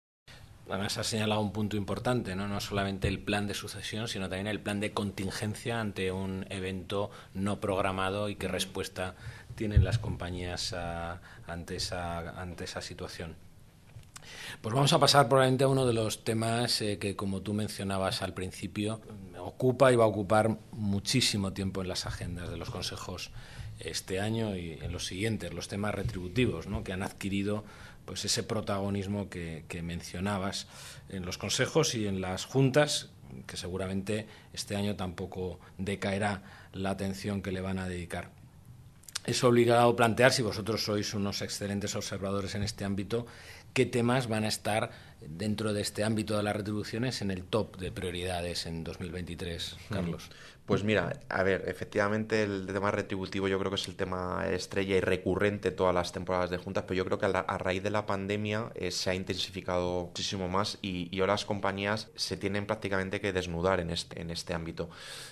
Además, 0.68 0.98
ha 0.98 1.04
señalado 1.04 1.40
un 1.40 1.54
punto 1.54 1.78
importante, 1.78 2.36
¿no? 2.36 2.48
no 2.48 2.60
solamente 2.62 3.08
el 3.08 3.20
plan 3.20 3.46
de 3.46 3.54
sucesión, 3.54 4.08
sino 4.08 4.28
también 4.28 4.48
el 4.48 4.60
plan 4.60 4.80
de 4.80 4.94
contingencia 4.94 5.80
ante 5.80 6.12
un 6.12 6.48
evento 6.50 7.12
no 7.36 7.60
programado 7.60 8.28
y 8.28 8.38
qué 8.38 8.48
respuesta 8.48 9.14
tienen 9.54 9.84
las 9.84 10.00
compañías 10.00 10.74
ante, 11.46 11.76
esa, 11.76 12.42
ante 12.42 12.64
esa 12.64 12.82
situación. 12.82 13.36
Pues 14.62 14.74
vamos 14.74 14.94
a 14.94 15.00
pasar 15.00 15.28
probablemente 15.28 15.64
a 15.64 15.68
uno 15.68 15.86
de 15.86 15.94
los 15.94 16.24
temas 16.24 16.82
eh, 16.82 16.98
que, 17.00 17.16
como 17.16 17.42
tú 17.42 17.54
mencionabas 17.54 18.22
al 18.22 18.34
principio, 18.34 19.02
ocupa 19.40 19.92
y 19.92 19.96
va 19.96 20.06
a 20.06 20.08
ocupar 20.08 20.58
muchísimo 20.72 21.54
tiempo 21.54 21.82
en 21.82 21.88
las 21.88 22.06
agendas 22.06 22.50
de 22.50 22.58
los 22.58 22.70
consejos 22.70 23.32
este 23.80 24.20
año 24.20 24.56
y 24.56 24.74
en 24.74 24.92
los 24.92 25.06
siguientes, 25.06 25.54
los 25.54 25.68
temas 25.68 25.94
retributivos, 25.94 26.68
¿no? 26.68 26.84
que 26.84 26.94
han 26.94 27.04
adquirido 27.04 27.64
pues 28.06 28.26
ese 28.26 28.42
protagonismo 28.42 29.30
que, 29.30 29.66
que 29.68 29.82
mencionabas 29.82 30.68
en 31.10 31.26
los 31.26 31.38
consejos 31.38 31.94
y 31.94 32.08
en 32.08 32.22
las 32.22 32.46
juntas, 32.46 33.10
que 33.46 33.58
seguramente 33.58 34.28
este 34.54 34.76
año 34.76 34.96
tampoco 34.96 35.60
decaerá 35.78 36.42
la 36.74 36.92
atención 36.92 37.42
que 37.42 37.52
le 37.52 37.62
van 37.62 37.80
a 37.80 37.88
dedicar 37.88 38.32
es 39.28 39.44
obligado 39.44 39.94
plantear, 39.94 40.32
si 40.32 40.42
vosotros 40.42 40.82
sois 40.82 41.14
unos 41.14 41.44
excelentes 41.44 41.94
observadores 42.00 42.56
en 42.56 42.64
este 42.64 42.86
ámbito, 42.86 43.28
qué 43.78 43.86
temas 43.86 44.28
van 44.28 44.44
a 44.44 44.48
estar 44.48 44.90
dentro 45.22 45.72
de 45.72 45.82
este 45.82 46.04
ámbito 46.04 46.36
de 46.36 46.42
las 46.42 46.56
retribuciones 46.56 47.22
en 47.22 47.30
el 47.30 47.44
top 47.44 47.78
de 47.78 47.92
prioridades 47.92 48.66
en 48.66 48.84
2023, 48.84 49.78
Carlos. 49.92 50.32
Pues 50.66 50.84
mira, 50.84 51.20
a 51.30 51.44
ver, 51.44 51.64
efectivamente 51.68 52.42
el 52.42 52.66
tema 52.66 52.90
retributivo 52.90 53.48
yo 53.48 53.60
creo 53.60 53.70
que 53.70 53.76
es 53.76 53.88
el 53.88 53.96
tema 53.96 54.48
estrella 54.50 54.96
y 54.96 55.00
recurrente 55.00 55.70
todas 55.70 55.94
las 55.94 56.12
temporadas 56.12 56.50
de 56.50 56.58
juntas, 56.58 56.86
pero 56.88 56.98
yo 56.98 57.06
creo 57.06 57.20
que 57.20 57.28
a, 57.28 57.58
raíz 57.60 57.84
de 57.84 57.92
la 57.92 58.08
pandemia 58.08 58.72
eh, 58.74 58.90
se 58.90 59.12
ha 59.12 59.14
intensificado 59.14 60.06
muchísimo 60.08 60.50
más 60.50 60.80
y, 60.82 61.16
ahora 61.20 61.34
las 61.34 61.46
compañías 61.46 62.10
se 62.16 62.36
tienen 62.36 62.66
prácticamente 62.66 63.22
que 63.22 63.32
desnudar 63.32 63.80
en 63.80 63.92
este, 63.92 64.20
en 64.20 64.32
este 64.32 64.56
ámbito. 64.56 64.90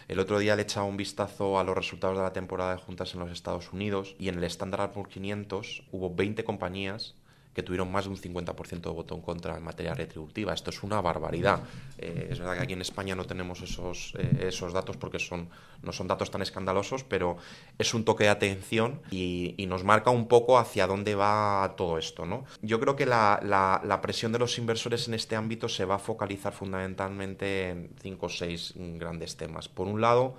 El 0.07 0.19
otro 0.19 0.37
día 0.37 0.55
le 0.55 0.61
he 0.61 0.65
echado 0.65 0.85
un 0.85 0.97
vistazo 0.97 1.57
a 1.57 1.63
los 1.63 1.75
resultados 1.75 2.15
de 2.15 2.23
la 2.23 2.31
temporada 2.31 2.75
de 2.75 2.81
juntas 2.81 3.15
en 3.15 3.21
los 3.21 3.31
Estados 3.31 3.73
Unidos 3.73 4.15
y 4.19 4.29
en 4.29 4.35
el 4.37 4.43
Standard 4.43 4.91
Poor's 4.91 5.11
500 5.11 5.85
hubo 5.91 6.13
20 6.13 6.43
compañías 6.43 7.15
que 7.55 7.63
tuvieron 7.63 7.89
más 7.89 8.03
de 8.03 8.11
un 8.11 8.17
50% 8.17 8.81
de 8.81 8.89
voto 8.89 9.15
en 9.15 9.21
contra 9.21 9.55
en 9.55 9.63
materia 9.63 9.93
retributiva. 9.93 10.53
Esto 10.53 10.71
es 10.71 10.83
una 10.83 10.99
barbaridad. 10.99 11.61
Eh, 11.97 12.27
es 12.29 12.39
verdad 12.39 12.57
que 12.57 12.63
aquí 12.63 12.73
en 12.73 12.81
España 12.81 13.15
no 13.15 13.23
tenemos 13.23 13.61
esos, 13.61 14.13
eh, 14.17 14.47
esos 14.49 14.73
datos 14.73 14.97
porque 14.97 15.19
son, 15.19 15.47
no 15.81 15.93
son 15.93 16.09
datos 16.09 16.29
tan 16.29 16.41
escandalosos, 16.41 17.05
pero 17.05 17.37
es 17.77 17.93
un 17.93 18.03
toque 18.03 18.25
de 18.25 18.29
atención 18.29 19.01
y, 19.09 19.55
nos 19.65 19.83
marca 19.83 20.11
un 20.11 20.27
poco 20.27 20.59
hacia 20.59 20.85
dónde 20.85 21.15
va 21.15 21.73
todo 21.75 21.97
esto. 21.97 22.25
¿no? 22.25 22.45
Yo 22.61 22.79
creo 22.79 22.95
que 22.95 23.07
la, 23.07 23.39
la, 23.41 24.01
presión 24.01 24.31
de 24.31 24.37
los 24.37 24.59
inversores 24.59 25.07
en 25.07 25.15
este 25.15 25.35
ámbito 25.35 25.67
se 25.67 25.85
va 25.85 25.95
a 25.95 25.99
focalizar 25.99 26.53
fundamentalmente 26.53 27.69
en 27.69 27.89
cinco 27.99 28.27
o 28.27 28.29
seis 28.29 28.73
grandes 28.75 29.37
temas. 29.37 29.67
Por 29.67 29.87
un 29.87 30.01
lado, 30.01 30.35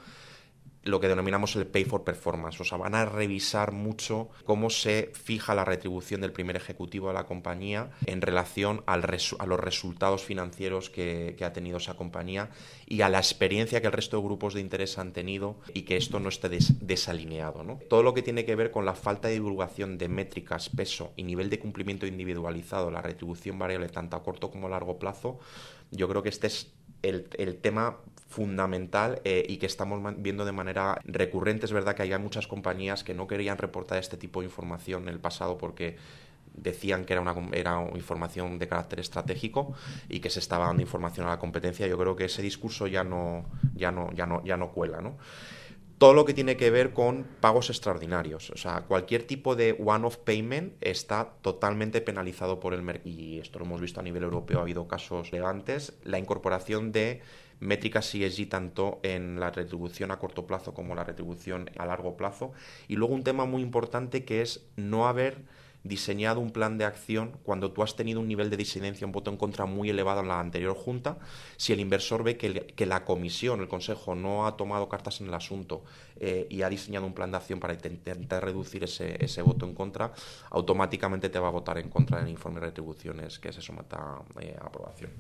lo 0.87 1.01
que 1.01 1.09
denominamos 1.09 1.57
el 1.57 1.67
pay 1.67 1.85
for 1.85 2.05
performance. 2.05 2.61
O 2.61 2.65
sea, 2.65 2.79
van 2.79 2.95
a 2.95 3.05
revisar 3.05 3.73
mucho 3.73 4.29
cómo 4.45 4.71
se 4.71 5.11
fija 5.13 5.55
la 5.55 5.65
retribución 5.65 6.21
del 6.21 6.33
primer 6.33 6.57
ejecutivo 6.57 7.09
de 7.09 7.15
la 7.15 7.27
compañía 7.27 7.91
en 8.07 8.21
relación 8.21 8.83
al 8.87 9.05
a 9.39 9.47
los 9.47 9.61
resultados 9.61 10.23
financieros 10.25 10.91
que, 10.91 11.37
ha 11.47 11.53
tenido 11.53 11.79
esa 11.79 11.95
compañía 11.95 12.51
y 12.87 13.03
a 13.03 13.09
la 13.09 13.19
experiencia 13.19 13.81
que 13.81 13.87
el 13.87 13.93
resto 13.93 14.17
de 14.17 14.25
grupos 14.25 14.55
de 14.55 14.61
interés 14.61 14.99
han 14.99 15.13
tenido 15.13 15.57
y 15.75 15.83
que 15.83 15.97
esto 15.97 16.19
no 16.19 16.29
esté 16.29 16.49
desalineado. 16.49 17.63
¿no? 17.63 17.79
Todo 17.89 18.03
lo 18.03 18.15
que 18.15 18.23
tiene 18.23 18.45
que 18.45 18.57
ver 18.57 18.71
con 18.71 18.85
la 18.85 18.95
falta 18.95 19.29
de 19.29 19.35
divulgación 19.35 19.97
de 19.99 20.09
métricas, 20.09 20.69
peso 20.69 21.13
y 21.17 21.23
nivel 21.23 21.51
de 21.51 21.59
cumplimiento 21.59 22.07
individualizado, 22.07 22.91
la 22.91 23.03
retribución 23.03 23.59
variable 23.59 23.89
tanto 23.89 24.17
a 24.17 24.23
corto 24.23 24.51
como 24.51 24.67
a 24.67 24.71
largo 24.71 24.99
plazo, 24.99 25.39
yo 25.91 26.09
creo 26.09 26.23
que 26.23 26.29
este 26.31 26.49
es 26.49 26.73
el, 27.03 27.29
el 27.39 27.57
tema 27.59 27.99
fundamental 28.27 29.21
eh, 29.25 29.45
y 29.49 29.57
que 29.59 29.67
estamos 29.67 30.01
viendo 30.19 30.45
de 30.45 30.53
manera 30.53 31.01
recurrente. 31.05 31.67
Es 31.67 31.73
verdad 31.73 31.95
que 31.95 32.03
hay 32.03 32.19
muchas 32.19 32.47
compañías 32.47 33.05
que 33.05 33.15
no 33.15 33.27
querían 33.27 33.59
reportar 33.59 33.99
este 33.99 34.17
tipo 34.17 34.41
de 34.41 34.47
información 34.47 35.05
en 35.05 35.09
el 35.11 35.21
pasado 35.21 35.57
porque 35.59 35.97
decían 36.55 37.05
que 37.05 37.13
era 37.13 37.23
una, 37.23 37.35
era 37.53 37.87
información 37.95 38.59
de 38.59 38.67
carácter 38.67 39.01
estratégico 39.01 39.75
y 40.09 40.21
que 40.21 40.31
se 40.31 40.41
estaba 40.41 40.67
dando 40.67 40.83
información 40.83 41.27
a 41.27 41.31
la 41.31 41.39
competencia. 41.39 41.87
Yo 41.87 41.99
creo 41.99 42.17
que 42.17 42.25
ese 42.25 42.43
discurso 42.43 42.87
ya 42.87 43.05
no, 43.05 43.45
ya 43.75 43.93
no, 43.93 44.13
ya 44.13 44.27
no, 44.27 44.43
ya 44.45 44.57
no 44.57 44.73
cuela. 44.73 45.01
¿no? 45.01 45.17
todo 45.99 46.13
lo 46.13 46.25
que 46.27 46.35
tiene 46.35 46.57
que 46.57 46.71
ver 46.71 46.93
con 46.93 47.25
pagos 47.41 47.71
extraordinarios. 47.71 48.51
O 48.51 48.57
sea, 48.57 48.83
cualquier 48.83 49.27
tipo 49.27 49.57
de 49.57 49.77
one-off 49.83 50.19
payment 50.19 50.75
está 50.81 51.33
totalmente 51.41 52.01
penalizado 52.01 52.61
por 52.61 52.75
el 52.75 52.83
mercado. 52.83 53.09
Y 53.09 53.39
esto 53.39 53.59
lo 53.59 53.65
hemos 53.65 53.81
visto 53.81 54.01
a 54.01 54.03
nivel 54.03 54.23
europeo, 54.23 54.59
ha 54.59 54.63
habido 54.63 54.87
casos 54.89 55.31
relevantes. 55.31 55.95
La 56.05 56.19
incorporación 56.19 56.93
de 56.93 57.23
métricas 57.61 58.15
ESG 58.15 58.49
tanto 58.49 59.01
en 59.03 59.41
la 59.41 59.51
retribución 59.51 60.11
a 60.11 60.19
corto 60.19 60.47
plazo 60.47 60.75
como 60.75 60.95
la 60.95 61.05
retribución 61.05 61.71
a 61.79 61.87
largo 61.87 62.17
plazo. 62.17 62.53
Y 62.89 62.97
luego 62.97 63.15
un 63.15 63.25
tema 63.25 63.45
muy 63.45 63.63
importante 63.63 64.25
que 64.25 64.43
es 64.43 64.67
no 64.77 65.09
haber 65.09 65.45
diseñado 65.87 66.41
un 66.41 66.51
plan 66.51 66.79
de 66.79 66.85
acción 66.85 67.39
cuando 67.43 67.71
tú 67.73 67.83
has 67.83 67.97
tenido 67.97 68.21
un 68.21 68.29
nivel 68.29 68.51
de 68.51 68.57
disidencia, 68.57 69.07
un 69.07 69.13
voto 69.13 69.31
en 69.31 69.37
contra 69.37 69.67
muy 69.67 69.91
elevado 69.91 70.21
en 70.21 70.29
la 70.29 70.41
anterior 70.41 70.75
junta, 70.75 71.19
si 71.57 71.73
el 71.73 71.81
inversor 71.81 72.23
ve 72.23 72.37
que, 72.37 72.87
la 72.87 73.05
comisión, 73.05 73.61
el 73.61 73.69
consejo, 73.69 74.15
no 74.15 74.47
ha 74.47 74.57
tomado 74.57 74.89
cartas 74.89 75.21
en 75.21 75.29
el 75.29 75.35
asunto 75.35 75.85
eh, 76.19 76.47
y 76.51 76.63
ha 76.63 76.69
diseñado 76.69 77.07
un 77.07 77.15
plan 77.15 77.31
de 77.31 77.37
acción 77.37 77.61
para 77.61 77.75
intentar 77.75 78.45
reducir 78.45 78.85
ese, 78.85 79.23
ese, 79.25 79.43
voto 79.43 79.67
en 79.67 79.75
contra, 79.75 80.13
automáticamente 80.51 81.29
te 81.29 81.39
va 81.39 81.49
a 81.49 81.53
votar 81.53 81.79
en 81.79 81.89
contra 81.89 82.19
del 82.19 82.29
informe 82.29 82.61
de 82.61 82.67
retribuciones 82.67 83.39
que 83.39 83.53
se 83.53 83.63
someta 83.63 84.23
eh, 84.41 84.57
a 84.61 84.67
aprobación. 84.67 85.11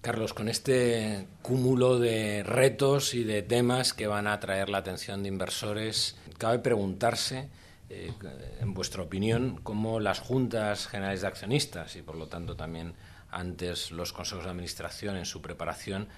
Carlos, 0.00 0.32
con 0.32 0.48
este 0.48 1.26
cúmulo 1.42 1.98
de 1.98 2.44
retos 2.44 3.14
y 3.14 3.24
de 3.24 3.42
temas 3.42 3.92
que 3.92 4.06
van 4.06 4.28
a 4.28 4.34
atraer 4.34 4.68
la 4.68 4.78
atención 4.78 5.22
de 5.22 5.28
inversores, 5.28 6.16
cabe 6.38 6.60
preguntarse, 6.60 7.48
eh, 7.90 8.12
en 8.60 8.74
vuestra 8.74 9.02
opinión, 9.02 9.58
cómo 9.64 9.98
las 9.98 10.20
juntas 10.20 10.86
generales 10.86 11.22
de 11.22 11.26
accionistas 11.26 11.96
y, 11.96 12.02
por 12.02 12.14
lo 12.14 12.28
tanto, 12.28 12.54
también 12.54 12.94
antes 13.30 13.90
los 13.90 14.12
consejos 14.12 14.44
de 14.44 14.50
administración 14.50 15.16
en 15.16 15.26
su 15.26 15.42
preparación 15.42 16.08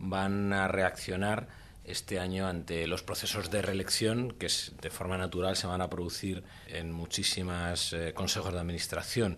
van 0.00 0.52
a 0.52 0.66
reaccionar 0.66 1.46
este 1.84 2.18
año 2.18 2.46
ante 2.46 2.86
los 2.86 3.02
procesos 3.02 3.50
de 3.50 3.62
reelección 3.62 4.32
que 4.32 4.48
de 4.80 4.90
forma 4.90 5.16
natural 5.16 5.56
se 5.56 5.66
van 5.66 5.80
a 5.80 5.88
producir 5.88 6.42
en 6.66 6.92
muchísimas 6.92 7.92
eh, 7.92 8.12
consejos 8.14 8.52
de 8.52 8.60
administración. 8.60 9.36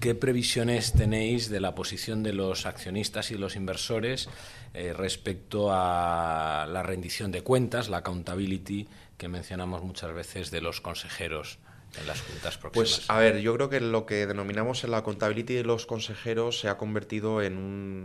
¿Qué 0.00 0.14
previsiones 0.14 0.92
tenéis 0.92 1.48
de 1.48 1.60
la 1.60 1.74
posición 1.74 2.22
de 2.22 2.32
los 2.32 2.66
accionistas 2.66 3.30
y 3.30 3.38
los 3.38 3.56
inversores 3.56 4.28
eh, 4.74 4.92
respecto 4.92 5.68
a 5.70 6.66
la 6.68 6.82
rendición 6.82 7.32
de 7.32 7.42
cuentas, 7.42 7.88
la 7.88 7.98
accountability 7.98 8.86
que 9.16 9.28
mencionamos 9.28 9.82
muchas 9.82 10.12
veces 10.12 10.50
de 10.50 10.60
los 10.60 10.80
consejeros 10.80 11.58
en 12.00 12.06
las 12.06 12.20
juntas 12.20 12.58
próximas? 12.58 12.72
Pues 12.72 13.10
a 13.10 13.18
ver, 13.18 13.40
yo 13.40 13.54
creo 13.54 13.68
que 13.68 13.80
lo 13.80 14.06
que 14.06 14.26
denominamos 14.26 14.84
en 14.84 14.90
la 14.90 15.02
contabilidad 15.02 15.44
de 15.48 15.64
los 15.64 15.86
consejeros 15.86 16.60
se 16.60 16.68
ha 16.68 16.76
convertido 16.76 17.42
en 17.42 17.56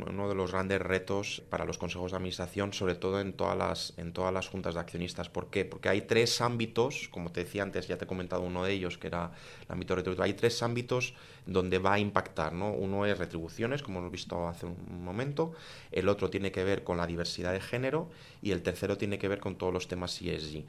uno 0.08 0.30
de 0.30 0.36
los 0.36 0.52
grandes 0.52 0.82
retos 0.82 1.42
para 1.50 1.66
los 1.66 1.78
consejos 1.78 2.12
de 2.12 2.18
administración, 2.18 2.74
sobre 2.74 2.96
todo 2.96 3.20
en 3.20 3.34
todas 3.34 3.58
las 3.58 3.94
en 3.98 4.14
todas 4.14 4.34
las 4.34 4.48
juntas 4.48 4.74
de 4.74 4.80
accionistas. 4.80 5.30
¿Por 5.30 5.50
qué? 5.50 5.66
Porque 5.66 5.90
hay 5.90 6.02
tres 6.02 6.42
ámbitos, 6.42 7.10
como 7.12 7.32
te 7.32 7.44
decía 7.44 7.64
antes, 7.64 7.88
ya 7.88 7.98
te 7.98 8.06
he 8.06 8.08
comentado 8.08 8.42
uno 8.42 8.64
de 8.64 8.74
ellos, 8.74 8.98
que 8.98 9.08
era 9.08 9.32
el 9.62 9.74
ámbito 9.74 9.96
retributivo. 9.96 10.24
Hay 10.24 10.34
tres 10.34 10.62
ámbitos 10.64 11.14
donde 11.46 11.80
va 11.80 11.94
a 11.94 12.00
impactar, 12.00 12.54
¿no? 12.54 12.72
Uno 12.72 13.06
es 13.06 13.18
retribuciones, 13.18 13.82
como 13.82 14.00
hemos 14.00 14.12
visto 14.12 14.48
hace 14.48 14.66
un 14.66 15.04
momento, 15.04 15.54
el 15.92 16.10
otro 16.10 16.30
tiene 16.30 16.52
que 16.52 16.64
ver 16.64 16.84
con 16.84 16.98
la 16.98 17.08
diversidad 17.08 17.54
de 17.54 17.62
género 17.62 18.10
y 18.42 18.52
el 18.52 18.62
tercero 18.62 18.98
tiene 18.98 19.18
que 19.18 19.28
ver 19.28 19.40
con 19.40 19.58
todos 19.58 19.74
los 19.74 19.88
temas 19.88 20.22
ESG. 20.22 20.66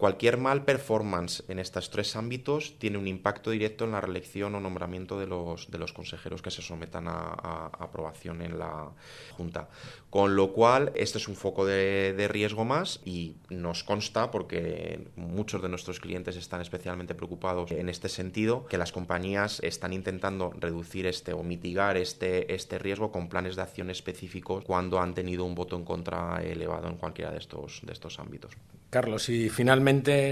Cualquier 0.00 0.38
mal 0.38 0.64
performance 0.64 1.44
en 1.48 1.58
estos 1.58 1.90
tres 1.90 2.16
ámbitos 2.16 2.78
tiene 2.78 2.96
un 2.96 3.06
impacto 3.06 3.50
directo 3.50 3.84
en 3.84 3.92
la 3.92 4.00
reelección 4.00 4.54
o 4.54 4.58
nombramiento 4.58 5.20
de 5.20 5.26
los, 5.26 5.70
de 5.70 5.76
los 5.76 5.92
consejeros 5.92 6.40
que 6.40 6.50
se 6.50 6.62
sometan 6.62 7.06
a, 7.06 7.66
aprobación 7.78 8.40
en 8.40 8.58
la 8.58 8.92
Junta. 9.36 9.68
Con 10.08 10.36
lo 10.36 10.54
cual, 10.54 10.90
este 10.94 11.18
es 11.18 11.28
un 11.28 11.36
foco 11.36 11.66
de, 11.66 12.14
de, 12.16 12.28
riesgo 12.28 12.64
más 12.64 13.00
y 13.04 13.36
nos 13.50 13.84
consta, 13.84 14.30
porque 14.30 15.06
muchos 15.16 15.60
de 15.60 15.68
nuestros 15.68 16.00
clientes 16.00 16.34
están 16.36 16.62
especialmente 16.62 17.14
preocupados 17.14 17.70
en 17.70 17.90
este 17.90 18.08
sentido, 18.08 18.64
que 18.64 18.78
las 18.78 18.92
compañías 18.92 19.60
están 19.62 19.92
intentando 19.92 20.50
reducir 20.58 21.06
este 21.06 21.34
o 21.34 21.42
mitigar 21.42 21.98
este, 21.98 22.54
este 22.54 22.78
riesgo 22.78 23.12
con 23.12 23.28
planes 23.28 23.54
de 23.54 23.60
acción 23.60 23.90
específicos 23.90 24.64
cuando 24.64 24.98
han 24.98 25.12
tenido 25.12 25.44
un 25.44 25.54
voto 25.54 25.76
en 25.76 25.84
contra 25.84 26.42
elevado 26.42 26.88
en 26.88 26.96
cualquiera 26.96 27.32
de 27.32 27.38
estos, 27.38 27.82
de 27.84 27.92
estos 27.92 28.18
ámbitos. 28.18 28.56
Carlos, 28.90 29.28
y 29.28 29.48
finalmente, 29.50 29.89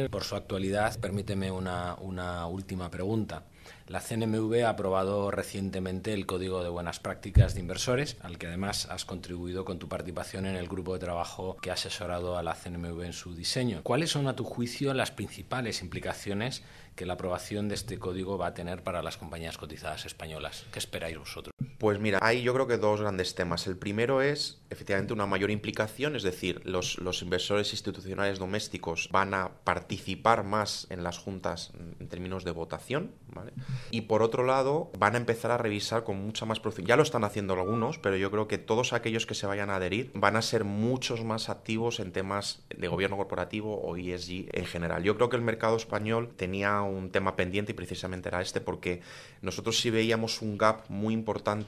por 0.08 0.22
su 0.22 0.36
actualidad, 0.36 1.00
permíteme 1.00 1.50
una, 1.50 1.96
una 1.96 2.46
última 2.46 2.92
pregunta. 2.92 3.42
La 3.88 4.00
CNMV 4.00 4.64
ha 4.64 4.68
aprobado 4.68 5.32
recientemente 5.32 6.14
el 6.14 6.26
Código 6.26 6.62
de 6.62 6.68
Buenas 6.68 7.00
Prácticas 7.00 7.54
de 7.54 7.60
Inversores, 7.60 8.18
al 8.22 8.38
que 8.38 8.46
además 8.46 8.86
has 8.86 9.04
contribuido 9.04 9.64
con 9.64 9.80
tu 9.80 9.88
participación 9.88 10.46
en 10.46 10.54
el 10.54 10.68
grupo 10.68 10.94
de 10.94 11.00
trabajo 11.00 11.56
que 11.60 11.70
ha 11.70 11.74
asesorado 11.74 12.38
a 12.38 12.44
la 12.44 12.54
CNMV 12.54 13.02
en 13.02 13.12
su 13.12 13.34
diseño. 13.34 13.80
¿Cuáles 13.82 14.10
son, 14.10 14.28
a 14.28 14.36
tu 14.36 14.44
juicio, 14.44 14.94
las 14.94 15.10
principales 15.10 15.82
implicaciones 15.82 16.62
que 16.94 17.04
la 17.04 17.14
aprobación 17.14 17.68
de 17.68 17.74
este 17.74 17.98
código 17.98 18.38
va 18.38 18.48
a 18.48 18.54
tener 18.54 18.84
para 18.84 19.02
las 19.02 19.16
compañías 19.16 19.58
cotizadas 19.58 20.06
españolas? 20.06 20.66
¿Qué 20.70 20.78
esperáis 20.78 21.18
vosotros? 21.18 21.52
Pues 21.78 22.00
mira, 22.00 22.18
hay 22.22 22.42
yo 22.42 22.52
creo 22.54 22.66
que 22.66 22.76
dos 22.76 23.00
grandes 23.00 23.36
temas. 23.36 23.68
El 23.68 23.76
primero 23.76 24.20
es 24.20 24.60
efectivamente 24.68 25.12
una 25.12 25.26
mayor 25.26 25.52
implicación, 25.52 26.16
es 26.16 26.24
decir, 26.24 26.60
los, 26.64 26.98
los 26.98 27.22
inversores 27.22 27.72
institucionales 27.72 28.40
domésticos 28.40 29.08
van 29.12 29.32
a 29.32 29.52
participar 29.62 30.42
más 30.42 30.88
en 30.90 31.04
las 31.04 31.18
juntas 31.18 31.70
en 32.00 32.08
términos 32.08 32.42
de 32.44 32.50
votación, 32.50 33.12
¿vale? 33.32 33.52
Y 33.92 34.02
por 34.02 34.22
otro 34.22 34.44
lado, 34.44 34.90
van 34.98 35.14
a 35.14 35.18
empezar 35.18 35.52
a 35.52 35.56
revisar 35.56 36.02
con 36.02 36.16
mucha 36.20 36.44
más 36.46 36.58
profundidad. 36.58 36.88
Ya 36.88 36.96
lo 36.96 37.04
están 37.04 37.22
haciendo 37.22 37.54
algunos, 37.54 37.98
pero 37.98 38.16
yo 38.16 38.32
creo 38.32 38.48
que 38.48 38.58
todos 38.58 38.92
aquellos 38.92 39.24
que 39.24 39.34
se 39.34 39.46
vayan 39.46 39.70
a 39.70 39.76
adherir 39.76 40.10
van 40.14 40.34
a 40.34 40.42
ser 40.42 40.64
muchos 40.64 41.24
más 41.24 41.48
activos 41.48 42.00
en 42.00 42.10
temas 42.10 42.64
de 42.76 42.88
gobierno 42.88 43.16
corporativo 43.16 43.80
o 43.80 43.96
ESG 43.96 44.48
en 44.52 44.66
general. 44.66 45.04
Yo 45.04 45.14
creo 45.14 45.28
que 45.28 45.36
el 45.36 45.42
mercado 45.42 45.76
español 45.76 46.30
tenía 46.34 46.80
un 46.82 47.10
tema 47.10 47.36
pendiente 47.36 47.70
y 47.70 47.74
precisamente 47.76 48.28
era 48.28 48.42
este 48.42 48.60
porque 48.60 49.00
nosotros 49.42 49.78
sí 49.78 49.90
veíamos 49.90 50.42
un 50.42 50.58
gap 50.58 50.82
muy 50.88 51.14
importante 51.14 51.67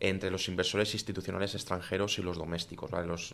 entre 0.00 0.30
los 0.32 0.48
inversores 0.48 0.94
institucionales 0.94 1.54
extranjeros 1.54 2.18
y 2.18 2.22
los 2.22 2.36
domésticos. 2.36 2.90
Los 2.90 3.32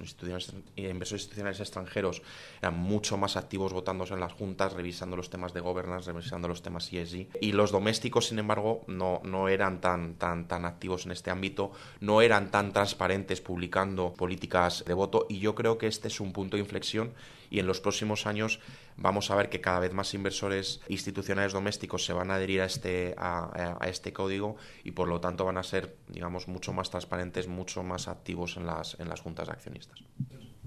inversores 0.77 1.23
institucionales 1.23 1.61
extranjeros 1.61 2.23
eran 2.61 2.79
mucho 2.79 3.17
más 3.17 3.37
activos 3.37 3.73
votándose 3.73 4.13
en 4.15 4.21
las 4.21 4.35
juntas, 4.35 4.75
revisando 4.75 5.17
los 5.17 5.31
temas 5.31 5.55
de 5.55 5.61
governance, 5.61 6.13
revisando 6.13 6.47
los 6.47 6.61
temas 6.61 6.93
ESG. 6.93 7.29
Y 7.41 7.53
los 7.53 7.73
domésticos, 7.73 8.27
sin 8.27 8.39
embargo, 8.39 8.83
no, 8.87 9.49
eran 9.49 9.81
tan 9.81 10.65
activos 10.67 11.07
en 11.07 11.13
este 11.13 11.31
ámbito, 11.31 11.73
no 12.01 12.21
eran 12.21 12.51
tan 12.51 12.73
transparentes 12.73 13.41
publicando 13.41 14.13
políticas 14.13 14.85
de 14.87 14.93
voto. 14.95 15.27
Y 15.31 15.39
yo 15.39 15.55
creo 15.55 15.79
que 15.79 15.87
este 15.87 16.09
es 16.09 16.21
un 16.21 16.33
punto 16.33 16.57
de 16.57 16.63
inflexión 16.63 17.13
y 17.51 17.59
en 17.61 17.67
los 17.67 17.81
próximos 17.81 18.27
años 18.27 18.61
vamos 18.97 19.31
a 19.31 19.37
ver 19.37 19.49
que 19.49 19.61
cada 19.61 19.79
vez 19.81 19.93
más 19.93 20.13
inversores 20.15 20.81
institucionales 20.89 21.53
domésticos 21.53 22.05
se 22.05 22.13
van 22.13 22.31
a 22.31 22.35
adherir 22.35 22.61
a 22.61 22.65
este, 22.67 23.15
a, 23.17 23.79
este 23.87 24.13
código 24.13 24.57
y 24.85 24.93
por 24.93 25.09
lo 25.09 25.21
tanto 25.21 25.45
van 25.45 25.59
a 25.59 25.63
ser, 25.63 25.97
digamos, 26.09 26.49
mucho 26.49 26.73
más 26.73 26.91
transparentes, 26.91 27.49
mucho 27.49 27.83
más 27.83 28.09
activos 28.09 28.57
en 28.57 28.67
las, 28.67 28.99
en 28.99 29.09
las 29.09 29.21
juntas 29.21 29.49
de 29.49 29.53
accionistas. 29.53 29.99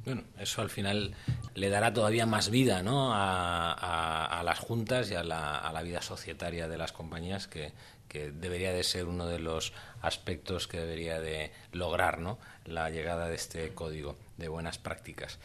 Bueno, 0.03 0.23
eso 0.39 0.63
al 0.63 0.71
final 0.71 1.13
le 1.53 1.69
dará 1.69 1.93
todavía 1.93 2.25
más 2.25 2.49
vida 2.49 2.81
¿no? 2.81 3.11
a, 3.13 4.41
las 4.43 4.57
juntas 4.57 5.11
y 5.11 5.15
a 5.15 5.23
la, 5.23 5.57
a 5.57 5.71
la, 5.71 5.83
vida 5.83 6.01
societaria 6.01 6.67
de 6.67 6.77
las 6.77 6.91
compañías 6.91 7.47
que, 7.47 7.71
que 8.11 8.31
debería 8.31 8.73
de 8.73 8.83
ser 8.83 9.05
uno 9.05 9.27
de 9.27 9.39
los 9.39 9.73
aspectos 10.01 10.67
que 10.67 10.79
debería 10.79 11.21
de 11.21 11.51
lograr 11.71 12.19
¿no? 12.19 12.39
la 12.65 12.89
llegada 12.89 13.29
de 13.29 13.35
este 13.35 13.73
código 13.73 14.17
de 14.37 14.47
buenas 14.47 14.77
prácticas. 14.77 15.39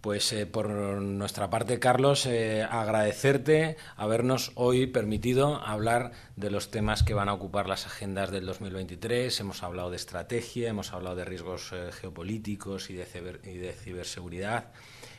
Pues 0.00 0.32
eh, 0.32 0.46
por 0.46 0.68
nuestra 0.68 1.50
parte, 1.50 1.78
Carlos, 1.80 2.24
eh, 2.26 2.62
agradecerte 2.62 3.76
habernos 3.96 4.52
hoy 4.54 4.86
permitido 4.86 5.56
hablar 5.56 6.12
de 6.36 6.50
los 6.50 6.70
temas 6.70 7.02
que 7.02 7.14
van 7.14 7.28
a 7.28 7.34
ocupar 7.34 7.68
las 7.68 7.86
agendas 7.86 8.30
del 8.30 8.46
2023. 8.46 9.40
Hemos 9.40 9.62
hablado 9.62 9.90
de 9.90 9.96
estrategia, 9.96 10.68
hemos 10.68 10.92
hablado 10.92 11.16
de 11.16 11.24
riesgos 11.24 11.72
eh, 11.72 11.90
geopolíticos 11.92 12.90
y 12.90 12.94
de, 12.94 13.06
y 13.44 13.56
de 13.56 13.72
ciberseguridad. 13.72 14.66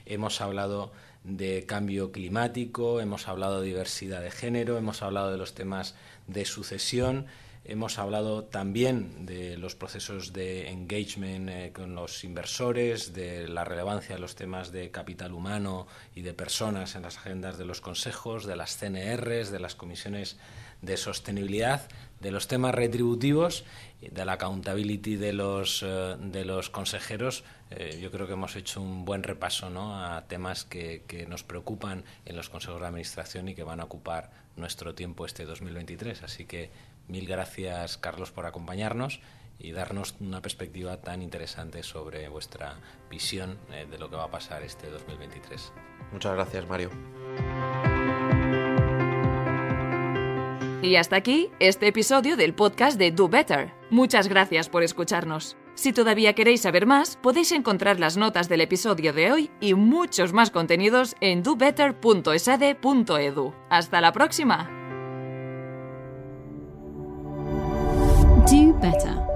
Hemos 0.05 0.39
hablado 0.41 0.91
de 1.23 1.65
cambio 1.65 2.11
climático, 2.11 3.01
hemos 3.01 3.27
hablado 3.27 3.59
de 3.59 3.67
diversidad 3.67 4.21
de 4.21 4.31
género, 4.31 4.77
hemos 4.77 5.01
hablado 5.01 5.31
de 5.31 5.37
los 5.37 5.53
temas 5.53 5.95
de 6.27 6.45
sucesión 6.45 7.25
Hemos 7.71 7.99
hablado 7.99 8.45
también 8.45 9.27
de 9.27 9.55
los 9.55 9.75
procesos 9.75 10.33
de 10.33 10.69
engagement 10.69 11.49
eh, 11.49 11.71
con 11.71 11.93
los 11.93 12.23
inversores, 12.23 13.13
de 13.13 13.47
la 13.47 13.63
relevancia 13.63 14.15
de 14.15 14.21
los 14.21 14.33
temas 14.33 14.71
de 14.71 14.89
capital 14.89 15.33
humano 15.33 15.85
y 16.15 16.23
de 16.23 16.33
personas 16.33 16.95
en 16.95 17.03
las 17.03 17.17
agendas 17.19 17.59
de 17.59 17.65
los 17.65 17.79
consejos, 17.79 18.47
de 18.47 18.55
las 18.55 18.75
CNRs, 18.79 19.51
de 19.51 19.59
las 19.59 19.75
comisiones 19.75 20.39
de 20.81 20.97
sostenibilidad, 20.97 21.87
de 22.19 22.31
los 22.31 22.47
temas 22.47 22.73
retributivos, 22.73 23.65
de 24.01 24.25
la 24.25 24.33
accountability 24.33 25.15
de 25.15 25.33
los, 25.33 25.83
eh, 25.83 26.15
de 26.19 26.45
los 26.45 26.71
consejeros. 26.71 27.43
Eh, 27.69 27.99
yo 28.01 28.09
creo 28.09 28.25
que 28.25 28.33
hemos 28.33 28.55
hecho 28.55 28.81
un 28.81 29.05
buen 29.05 29.21
repaso 29.21 29.69
¿no? 29.69 30.03
a 30.03 30.25
temas 30.27 30.63
que, 30.65 31.03
que 31.05 31.27
nos 31.27 31.43
preocupan 31.43 32.03
en 32.25 32.35
los 32.35 32.49
consejos 32.49 32.81
de 32.81 32.87
administración 32.87 33.47
y 33.47 33.53
que 33.53 33.61
van 33.61 33.79
a 33.79 33.83
ocupar 33.83 34.31
nuestro 34.55 34.95
tiempo 34.95 35.27
este 35.27 35.45
2023. 35.45 36.23
Así 36.23 36.45
que 36.45 36.71
Mil 37.09 37.27
gracias, 37.27 37.97
Carlos, 37.97 38.31
por 38.31 38.45
acompañarnos 38.45 39.19
y 39.57 39.71
darnos 39.71 40.15
una 40.21 40.41
perspectiva 40.41 41.01
tan 41.01 41.21
interesante 41.21 41.83
sobre 41.83 42.29
vuestra 42.29 42.79
visión 43.09 43.57
eh, 43.73 43.85
de 43.89 43.97
lo 43.97 44.09
que 44.09 44.15
va 44.15 44.23
a 44.25 44.31
pasar 44.31 44.63
este 44.63 44.89
2023. 44.89 45.73
Muchas 46.13 46.33
gracias, 46.33 46.69
Mario. 46.69 46.91
Y 50.81 50.95
hasta 50.95 51.17
aquí 51.17 51.49
este 51.59 51.87
episodio 51.87 52.37
del 52.37 52.53
podcast 52.53 52.97
de 52.97 53.11
Do 53.11 53.27
Better. 53.27 53.73
Muchas 53.89 54.29
gracias 54.29 54.69
por 54.69 54.83
escucharnos. 54.83 55.57
Si 55.75 55.91
todavía 55.93 56.35
queréis 56.35 56.61
saber 56.61 56.85
más, 56.85 57.17
podéis 57.17 57.51
encontrar 57.51 57.99
las 57.99 58.15
notas 58.17 58.47
del 58.49 58.61
episodio 58.61 59.13
de 59.13 59.31
hoy 59.31 59.49
y 59.59 59.73
muchos 59.73 60.31
más 60.31 60.51
contenidos 60.51 61.15
en 61.21 61.41
dobetter.esade.edu. 61.43 63.53
¡Hasta 63.69 64.01
la 64.01 64.13
próxima! 64.13 64.78
Do 68.49 68.73
better. 68.73 69.28